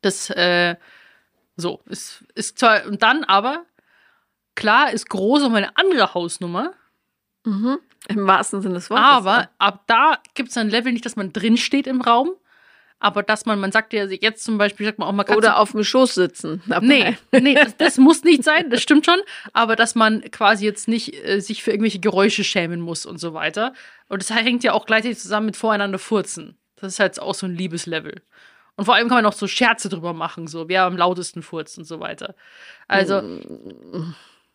[0.00, 0.76] Das, äh,
[1.56, 3.64] so, ist, ist zwar, und dann aber,
[4.54, 6.72] klar, ist groß um eine andere Hausnummer,
[7.44, 7.78] Mhm.
[8.08, 9.04] Im wahrsten Sinne des Wortes.
[9.04, 12.32] aber ab da gibt es ein Level nicht, dass man drin steht im Raum,
[12.98, 15.58] aber dass man, man sagt ja jetzt zum Beispiel, sagt man auch mal, kannst Oder
[15.58, 16.62] auf dem Schoß sitzen.
[16.66, 16.86] dabei.
[17.32, 19.18] Nee, nee, das, das muss nicht sein, das stimmt schon,
[19.52, 23.34] aber dass man quasi jetzt nicht äh, sich für irgendwelche Geräusche schämen muss und so
[23.34, 23.72] weiter.
[24.08, 26.58] Und das hängt ja auch gleichzeitig zusammen mit voreinander furzen.
[26.76, 28.20] Das ist halt auch so ein Liebeslevel.
[28.78, 31.78] Und vor allem kann man auch so Scherze drüber machen, so wer am lautesten furzt
[31.78, 32.36] und so weiter.
[32.86, 33.40] Also,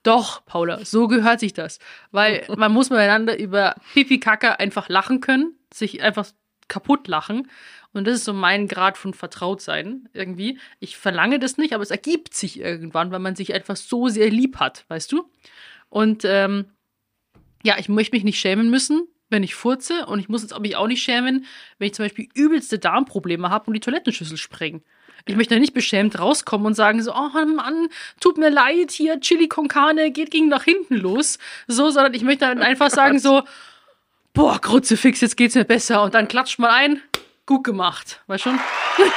[0.02, 1.78] doch, Paula, so gehört sich das.
[2.12, 6.26] Weil man muss miteinander über Pipi Kacke einfach lachen können, sich einfach
[6.70, 7.50] kaputt lachen.
[7.92, 10.58] Und das ist so mein Grad von Vertrautsein irgendwie.
[10.80, 14.30] Ich verlange das nicht, aber es ergibt sich irgendwann, weil man sich einfach so sehr
[14.30, 15.30] lieb hat, weißt du?
[15.90, 16.68] Und ähm,
[17.62, 20.06] ja, ich möchte mich nicht schämen müssen, wenn ich furze.
[20.06, 21.46] Und ich muss jetzt mich auch nicht schämen,
[21.78, 24.82] wenn ich zum Beispiel übelste Darmprobleme habe und die Toilettenschüssel sprengen.
[25.26, 27.88] Ich möchte nicht beschämt rauskommen und sagen so, oh Mann,
[28.20, 31.38] tut mir leid, hier Chili con Carne geht gegen nach hinten los.
[31.68, 33.44] So, sondern ich möchte dann einfach sagen so,
[34.34, 36.04] boah, Kruzifix, jetzt geht's mir besser.
[36.04, 37.02] Und dann klatscht man ein,
[37.46, 38.22] gut gemacht.
[38.28, 38.60] Weißt schon?
[38.98, 39.10] genau,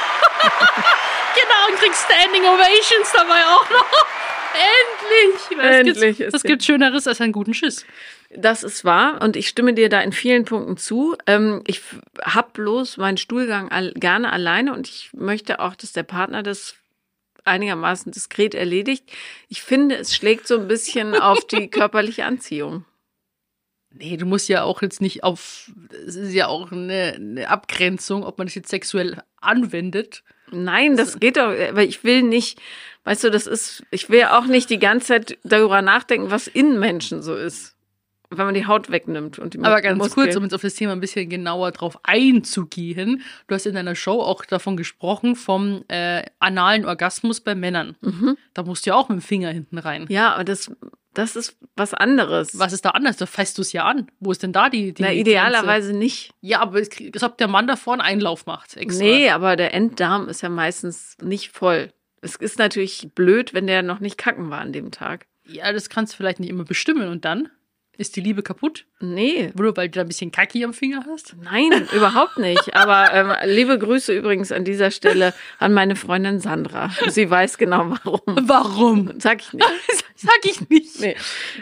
[1.69, 3.85] und kriegst Standing Ovations dabei auch noch.
[4.57, 5.59] Endlich!
[5.59, 7.85] Endlich, Es gibt, es gibt Schöneres als einen guten Schiss.
[8.35, 11.15] Das ist wahr und ich stimme dir da in vielen Punkten zu.
[11.25, 11.81] Ähm, ich
[12.21, 16.75] habe bloß meinen Stuhlgang gerne alleine und ich möchte auch, dass der Partner das
[17.45, 19.09] einigermaßen diskret erledigt.
[19.47, 22.85] Ich finde, es schlägt so ein bisschen auf die körperliche Anziehung.
[23.91, 25.71] Nee, du musst ja auch jetzt nicht auf.
[26.05, 31.19] Es ist ja auch eine, eine Abgrenzung, ob man das jetzt sexuell anwendet Nein, das
[31.19, 32.59] geht doch, aber ich will nicht,
[33.03, 36.79] weißt du, das ist, ich will auch nicht die ganze Zeit darüber nachdenken, was in
[36.79, 37.75] Menschen so ist.
[38.29, 40.25] Wenn man die Haut wegnimmt und die Aber ganz Muskeln.
[40.27, 43.21] kurz, um jetzt auf das Thema ein bisschen genauer drauf einzugehen.
[43.47, 47.95] Du hast in deiner Show auch davon gesprochen, vom äh, analen Orgasmus bei Männern.
[48.53, 50.05] Da musst du ja auch mit dem Finger hinten rein.
[50.09, 50.71] Ja, aber das,
[51.13, 52.59] das ist was anderes.
[52.59, 53.17] Was ist da anders?
[53.17, 54.11] Da fasst du es ja an.
[54.19, 55.21] Wo ist denn da die, die Na, Grenze?
[55.21, 56.31] idealerweise nicht.
[56.41, 58.75] Ja, aber es, als ob der Mann davor einen Einlauf macht.
[58.75, 59.03] Extra.
[59.03, 61.93] Nee, aber der Enddarm ist ja meistens nicht voll.
[62.21, 65.27] Es ist natürlich blöd, wenn der noch nicht kacken war an dem Tag.
[65.45, 67.07] Ja, das kannst du vielleicht nicht immer bestimmen.
[67.09, 67.47] Und dann
[67.97, 68.85] ist die Liebe kaputt.
[68.99, 71.35] Nee, Nur weil du da ein bisschen Kacki am Finger hast.
[71.41, 72.75] nein, überhaupt nicht.
[72.75, 76.91] Aber ähm, liebe Grüße übrigens an dieser Stelle an meine Freundin Sandra.
[77.07, 78.21] Sie weiß genau warum.
[78.47, 79.19] Warum?
[79.19, 79.67] Sag ich nicht.
[80.15, 80.99] Sag ich nicht.
[80.99, 81.15] Nee.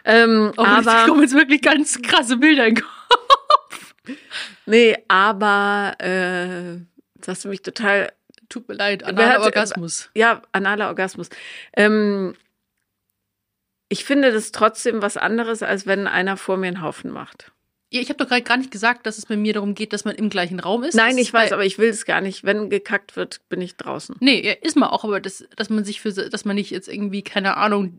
[0.05, 3.93] Ähm, Oh, aber aber kommen jetzt wirklich ganz krasse Bilder in den Kopf.
[4.65, 6.73] nee, aber äh,
[7.15, 8.11] jetzt hast du mich total
[8.47, 10.09] Tut mir leid, analer Orgasmus.
[10.13, 11.29] ja analer Orgasmus.
[11.75, 12.35] Ähm,
[13.89, 17.51] ich finde das trotzdem was anderes, als wenn einer vor mir einen Haufen macht.
[17.91, 20.05] Ja, ich habe doch gerade gar nicht gesagt, dass es bei mir darum geht, dass
[20.05, 20.95] man im gleichen Raum ist.
[20.95, 22.43] Nein, Das ich ist weiß, aber ich will es gar nicht.
[22.43, 24.15] Wenn gekackt wird, bin ich draußen.
[24.19, 27.21] Nee, ist man auch, aber das, dass man sich für, dass man nicht jetzt irgendwie,
[27.21, 27.93] keine Ahnung,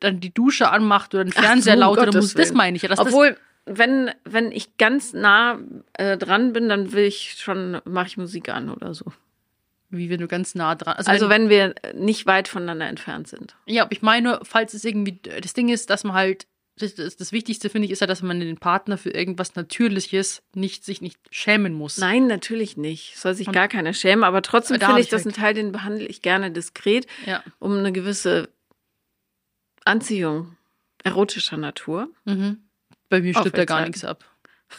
[0.00, 2.88] dann die Dusche anmacht oder den Fernseher so, laut oder muss, das meine ich ja.
[2.88, 5.58] Dass das, Obwohl, wenn, wenn ich ganz nah
[5.94, 9.06] äh, dran bin, dann will ich schon, mache ich Musik an oder so.
[9.96, 10.94] Wie wenn du ganz nah dran.
[10.96, 13.56] Also wenn wir nicht weit voneinander entfernt sind.
[13.66, 17.16] Ja, aber ich meine, falls es irgendwie, das Ding ist, dass man halt, das, das,
[17.16, 21.00] das Wichtigste finde ich, ist ja, dass man den Partner für irgendwas Natürliches nicht, sich
[21.00, 21.98] nicht schämen muss.
[21.98, 23.16] Nein, natürlich nicht.
[23.16, 25.54] Soll sich Und- gar keiner schämen, aber trotzdem Da finde ich ich das ein Teil,
[25.54, 27.42] den behandle ich gerne diskret, Ja.
[27.60, 28.48] um eine gewisse
[29.84, 30.56] Anziehung
[31.02, 32.08] erotischer Natur.
[32.24, 32.58] Mhm.
[33.08, 34.24] Bei mir stirbt da gar nichts ab.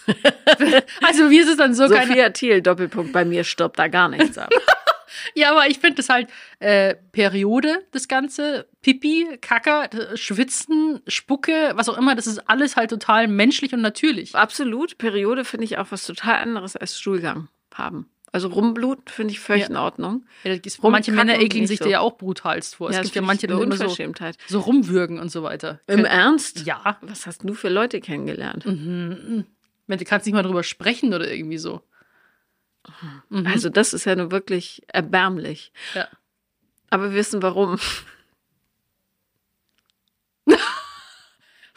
[1.03, 4.09] also mir ist es dann so, keine Sophia Thiel, Doppelpunkt, bei mir stirbt da gar
[4.09, 4.49] nichts ab.
[5.35, 11.89] Ja, aber ich finde das halt äh, Periode, das Ganze, Pipi, Kacker, Schwitzen, Spucke, was
[11.89, 14.35] auch immer, das ist alles halt total menschlich und natürlich.
[14.35, 14.97] Absolut.
[14.97, 18.09] Periode finde ich auch was total anderes als Stuhlgang haben.
[18.31, 19.69] Also Rumblut finde ich völlig Ja.
[19.69, 20.25] in Ordnung.
[20.43, 21.85] Ja, manche Männer ekeln sich so.
[21.85, 22.89] da ja auch brutalst vor.
[22.89, 23.95] Es das gibt ja manche, die immer so,
[24.47, 25.79] so rumwürgen und so weiter.
[25.87, 26.65] Im Wenn- Ernst?
[26.65, 26.97] Ja.
[27.01, 28.65] Was hast du für Leute kennengelernt?
[28.65, 29.45] Mhm.
[29.87, 31.81] Wenn du kannst nicht mal drüber sprechen oder irgendwie so.
[33.29, 33.47] Mhm.
[33.47, 35.71] Also das ist ja nur wirklich erbärmlich.
[35.93, 36.07] Ja.
[36.89, 37.79] Aber wir wissen warum.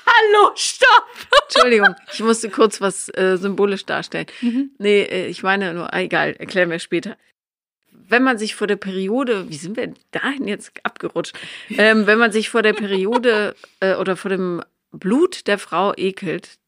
[0.09, 1.07] Hallo, stopp!
[1.45, 4.27] Entschuldigung, ich musste kurz was äh, symbolisch darstellen.
[4.41, 4.71] Mhm.
[4.79, 7.17] Nee, äh, ich meine nur, ah, egal, erklären wir später.
[7.91, 11.39] Wenn man sich vor der Periode, wie sind wir dahin jetzt abgerutscht?
[11.71, 16.59] Ähm, wenn man sich vor der Periode äh, oder vor dem Blut der Frau ekelt,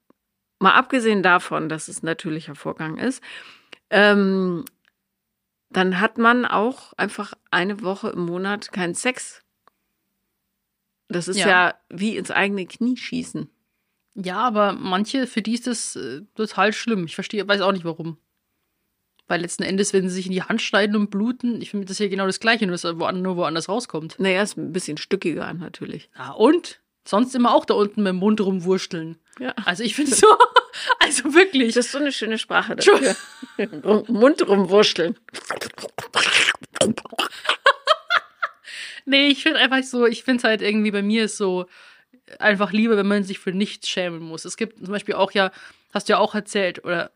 [0.59, 3.23] mal abgesehen davon, dass es ein natürlicher Vorgang ist,
[3.91, 4.65] ähm,
[5.71, 9.43] dann hat man auch einfach eine Woche im Monat keinen Sex.
[11.09, 11.75] Das ist ja, Ja.
[11.89, 13.49] wie ins eigene Knie schießen.
[14.15, 17.05] Ja, aber manche, für die ist das äh, total schlimm.
[17.05, 18.19] Ich verstehe, weiß auch nicht warum.
[19.29, 21.99] Weil letzten Endes, wenn sie sich in die Hand schneiden und bluten, ich finde das
[21.99, 24.17] hier genau das Gleiche, nur dass er woan- nur woanders rauskommt.
[24.19, 26.11] Naja, ist ein bisschen stückiger natürlich.
[26.17, 26.81] Ja, und?
[27.07, 29.19] Sonst immer auch da unten mit dem Mund rumwurschteln.
[29.39, 29.55] Ja.
[29.65, 30.27] Also ich finde so,
[30.99, 31.75] also wirklich.
[31.75, 33.17] Das ist so eine schöne Sprache dafür.
[34.09, 35.17] Mund rumwurschteln.
[39.07, 41.67] Nee, ich finde einfach so, ich finde es halt irgendwie bei mir ist so
[42.39, 44.45] einfach lieber, wenn man sich für nichts schämen muss.
[44.45, 45.51] Es gibt zum Beispiel auch ja,
[45.93, 47.11] hast du ja auch erzählt, oder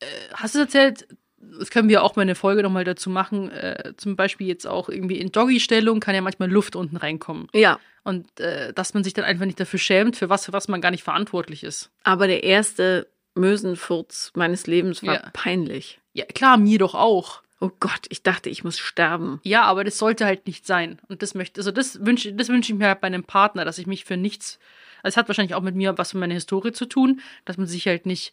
[0.00, 1.06] äh, hast du erzählt,
[1.40, 4.88] das können wir auch mal eine Folge nochmal dazu machen, äh, zum Beispiel jetzt auch
[4.88, 7.48] irgendwie in Doggy-Stellung kann ja manchmal Luft unten reinkommen.
[7.54, 10.68] Ja, Und äh, dass man sich dann einfach nicht dafür schämt, für was, für was
[10.68, 11.90] man gar nicht verantwortlich ist.
[12.02, 15.30] aber der erste Mösenfurz meines Lebens war Ja.
[15.32, 16.00] peinlich.
[16.12, 17.42] Ja, klar, mir doch auch.
[17.60, 19.40] Oh Gott, ich dachte, ich muss sterben.
[19.42, 20.98] Ja, aber das sollte halt nicht sein.
[21.08, 23.78] Und das möchte, also das wünsche das wünsche ich mir halt bei einem Partner, dass
[23.78, 24.58] ich mich für nichts.
[25.02, 27.66] Also es hat wahrscheinlich auch mit mir was mit meiner Historie zu tun, dass man
[27.66, 28.32] sich halt nicht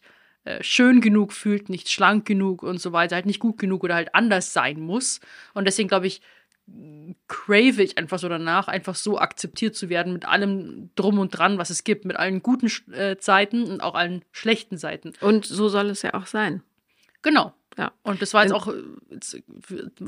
[0.60, 4.14] schön genug fühlt, nicht schlank genug und so weiter, halt nicht gut genug oder halt
[4.14, 5.20] anders sein muss.
[5.54, 6.22] Und deswegen glaube ich,
[7.28, 11.58] crave ich einfach so danach, einfach so akzeptiert zu werden mit allem drum und dran,
[11.58, 15.12] was es gibt, mit allen guten äh, Seiten und auch allen schlechten Seiten.
[15.20, 16.62] Und so soll es ja auch sein.
[17.22, 17.54] Genau.
[17.78, 17.92] Ja.
[18.02, 19.38] Und das war jetzt auch, äh, jetzt,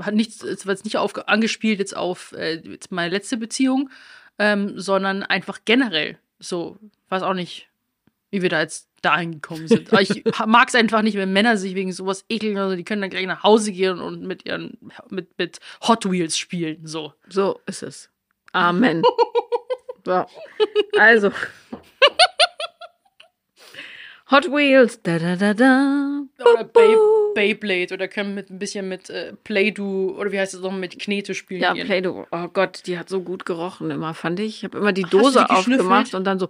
[0.00, 3.90] hat nichts, es war jetzt nicht auf, angespielt jetzt auf äh, jetzt meine letzte Beziehung,
[4.38, 6.78] ähm, sondern einfach generell so,
[7.08, 7.67] weiß auch nicht,
[8.30, 9.92] wie wir da jetzt dahin gekommen sind.
[9.92, 12.84] Aber ich mag es einfach nicht, wenn Männer sich wegen sowas ekeln oder so, die
[12.84, 17.14] können dann gleich nach Hause gehen und mit ihren, mit, mit Hot Wheels spielen, so.
[17.28, 18.10] So ist es.
[18.52, 19.02] Amen.
[20.04, 20.26] so.
[20.98, 21.30] Also.
[24.30, 25.02] Hot Wheels.
[25.02, 26.22] Da, da, da, da.
[26.40, 26.96] Oder Bey
[27.38, 30.98] Beyblade oder können mit ein bisschen mit äh, Play-Doh oder wie heißt es noch mit
[30.98, 31.60] Knete spielen.
[31.60, 31.86] Ja, gehen.
[31.86, 32.26] Play-Doh.
[32.32, 34.58] Oh Gott, die hat so gut gerochen immer, fand ich.
[34.58, 36.48] Ich habe immer die Dose die aufgemacht und dann so.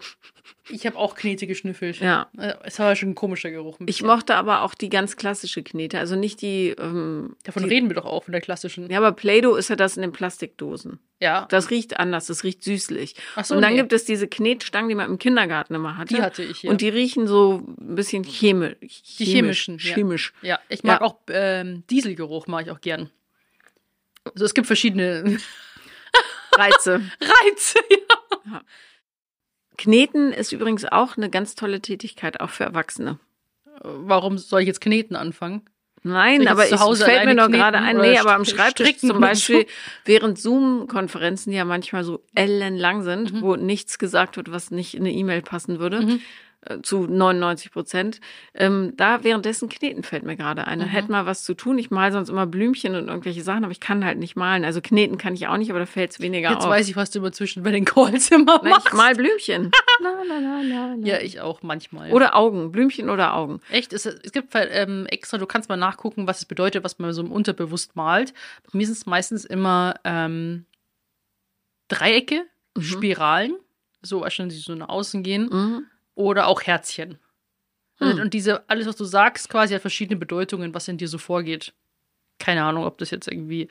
[0.70, 2.00] Ich habe auch Knete geschnüffelt.
[2.00, 2.28] Ja.
[2.38, 3.78] Äh, Es war schon ein komischer Geruch.
[3.80, 6.74] ein Ich mochte aber auch die ganz klassische Knete, also nicht die.
[6.78, 8.88] Ähm, Davon die, reden wir doch auch von der klassischen.
[8.90, 10.98] Ja, aber Play-Doh ist ja das in den Plastikdosen.
[11.20, 13.14] Ja, Das riecht anders, das riecht süßlich.
[13.34, 13.78] Ach so, und dann nee.
[13.80, 16.14] gibt es diese Knetstangen, die man im Kindergarten immer hatte.
[16.14, 16.70] Die hatte ich, ja.
[16.70, 18.76] Und die riechen so ein bisschen chemisch.
[19.18, 19.94] Die chemischen, ja.
[19.94, 20.32] Chemisch.
[20.42, 20.60] ja.
[20.68, 21.06] Ich mag Ja.
[21.06, 23.10] auch ähm, Dieselgeruch, mag ich auch gern.
[24.32, 25.38] Also es gibt verschiedene
[26.52, 27.00] Reize.
[27.20, 27.78] Reize.
[28.46, 28.62] Ja.
[29.76, 33.18] Kneten ist übrigens auch eine ganz tolle Tätigkeit, auch für Erwachsene.
[33.80, 35.62] Warum soll ich jetzt Kneten anfangen?
[36.02, 39.66] Nein, aber jetzt es fällt mir nur gerade ein, nee, aber am Schreibtisch zum Beispiel,
[40.04, 43.40] während Zoom-Konferenzen, die ja manchmal so ellenlang sind, Mhm.
[43.42, 46.18] wo nichts gesagt wird, was nicht in eine E-Mail passen würde,
[46.66, 48.20] äh, zu 99 Prozent,
[48.52, 50.80] ähm, da währenddessen kneten fällt mir gerade ein.
[50.80, 50.84] Mhm.
[50.84, 51.78] hätte mal was zu tun.
[51.78, 54.64] Ich mal sonst immer Blümchen und irgendwelche Sachen, aber ich kann halt nicht malen.
[54.64, 56.70] Also kneten kann ich auch nicht, aber da fällt es weniger Jetzt auf.
[56.70, 58.88] weiß ich, was du immer zwischen bei den Calls immer Na, machst.
[58.88, 59.70] ich mal Blümchen.
[60.00, 60.94] la, la, la, la.
[61.06, 62.12] Ja, ich auch manchmal.
[62.12, 63.60] Oder Augen, Blümchen oder Augen.
[63.70, 67.12] Echt, es, es gibt ähm, extra, du kannst mal nachgucken, was es bedeutet, was man
[67.12, 68.32] so im Unterbewusst malt.
[68.64, 70.64] Bei mir sind es meistens immer ähm,
[71.88, 72.44] Dreiecke,
[72.76, 72.82] Mhm.
[72.82, 73.56] Spiralen,
[74.02, 75.86] so wahrscheinlich die so nach außen gehen, Mhm.
[76.14, 77.18] oder auch Herzchen.
[77.98, 78.20] Hm.
[78.20, 81.72] Und diese, alles, was du sagst, quasi hat verschiedene Bedeutungen, was in dir so vorgeht.
[82.38, 83.68] Keine Ahnung, ob das jetzt irgendwie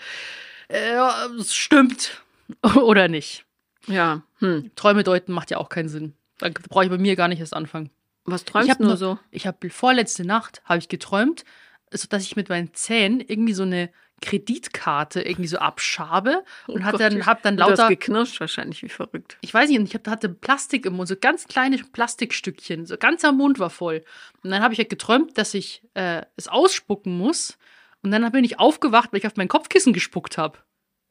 [0.67, 0.99] äh,
[1.45, 2.21] stimmt
[2.75, 3.45] oder nicht.
[3.88, 4.72] Ja, hm.
[4.76, 6.14] Träume deuten macht ja auch keinen Sinn.
[6.40, 7.90] Da brauche ich bei mir gar nicht erst anfangen.
[8.26, 9.18] Was Ich träumst hab du nur so?
[9.32, 11.46] Ich habe vorletzte Nacht habe ich geträumt,
[11.92, 13.90] so dass ich mit meinen Zähnen irgendwie so eine
[14.22, 18.82] Kreditkarte irgendwie so abschabe und hat Gott, dann hab dann Du hast lauter geknirscht wahrscheinlich,
[18.82, 19.38] wie verrückt.
[19.42, 22.98] ich weiß nicht, und ich hab, hatte Plastik im Mund, so ganz kleine Plastikstückchen, so
[22.98, 24.04] ganzer Mund war voll.
[24.44, 27.58] Und dann habe ich halt geträumt, dass ich äh, es ausspucken muss.
[28.02, 30.60] Und dann bin ich aufgewacht, weil ich auf mein Kopfkissen gespuckt habe.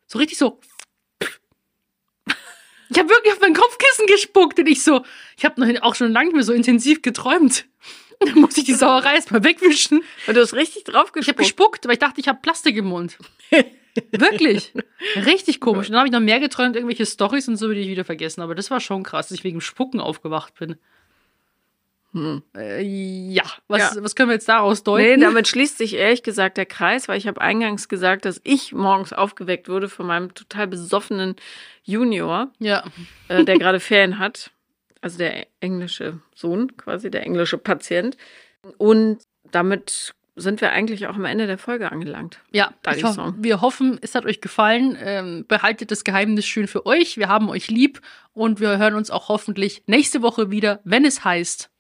[0.07, 0.61] So richtig so.
[2.91, 5.03] Ich habe wirklich auf mein Kopfkissen gespuckt und ich so,
[5.37, 7.67] ich habe noch auch schon lange nicht mehr so intensiv geträumt.
[8.21, 10.03] Und dann muss ich die Sauerei erstmal wegwischen.
[10.27, 11.39] Und du hast richtig drauf Ich habe gespuckt.
[11.39, 13.19] gespuckt, weil ich dachte, ich habe Plastik im Mund.
[14.13, 14.73] Wirklich.
[15.17, 15.87] Richtig komisch.
[15.87, 18.43] Und dann habe ich noch mehr geträumt, irgendwelche Stories und so, die ich wieder vergessen.
[18.43, 20.77] Aber das war schon krass, dass ich wegen Spucken aufgewacht bin.
[22.57, 23.45] Äh, ja.
[23.69, 24.03] Was, Ja.
[24.03, 25.21] was können wir jetzt daraus Nee, deuten?
[25.21, 29.13] damit schließt sich ehrlich gesagt der Kreis, weil ich habe eingangs gesagt, dass ich morgens
[29.13, 31.37] aufgeweckt wurde von meinem total besoffenen
[31.85, 32.85] Junior, ja.
[33.29, 34.51] äh, der gerade Ferien hat.
[35.01, 38.17] Also der englische Sohn, quasi der englische Patient.
[38.79, 39.19] Und
[39.53, 42.41] damit sind wir eigentlich auch am Ende der Folge angelangt.
[42.53, 44.97] Ja, ho wir hoffen, es hat euch gefallen.
[45.01, 47.17] Ähm, behaltet das Geheimnis schön für euch.
[47.17, 48.01] Wir haben euch lieb
[48.35, 51.71] und wir hören uns auch hoffentlich nächste Woche wieder, wenn es heißt.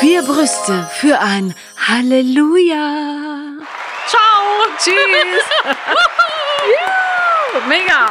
[0.00, 1.54] Vier Brüste für ein
[1.88, 3.58] Halleluja.
[4.06, 4.66] Ciao!
[4.78, 4.94] Tschüss.
[7.54, 8.10] Juhu, Mega.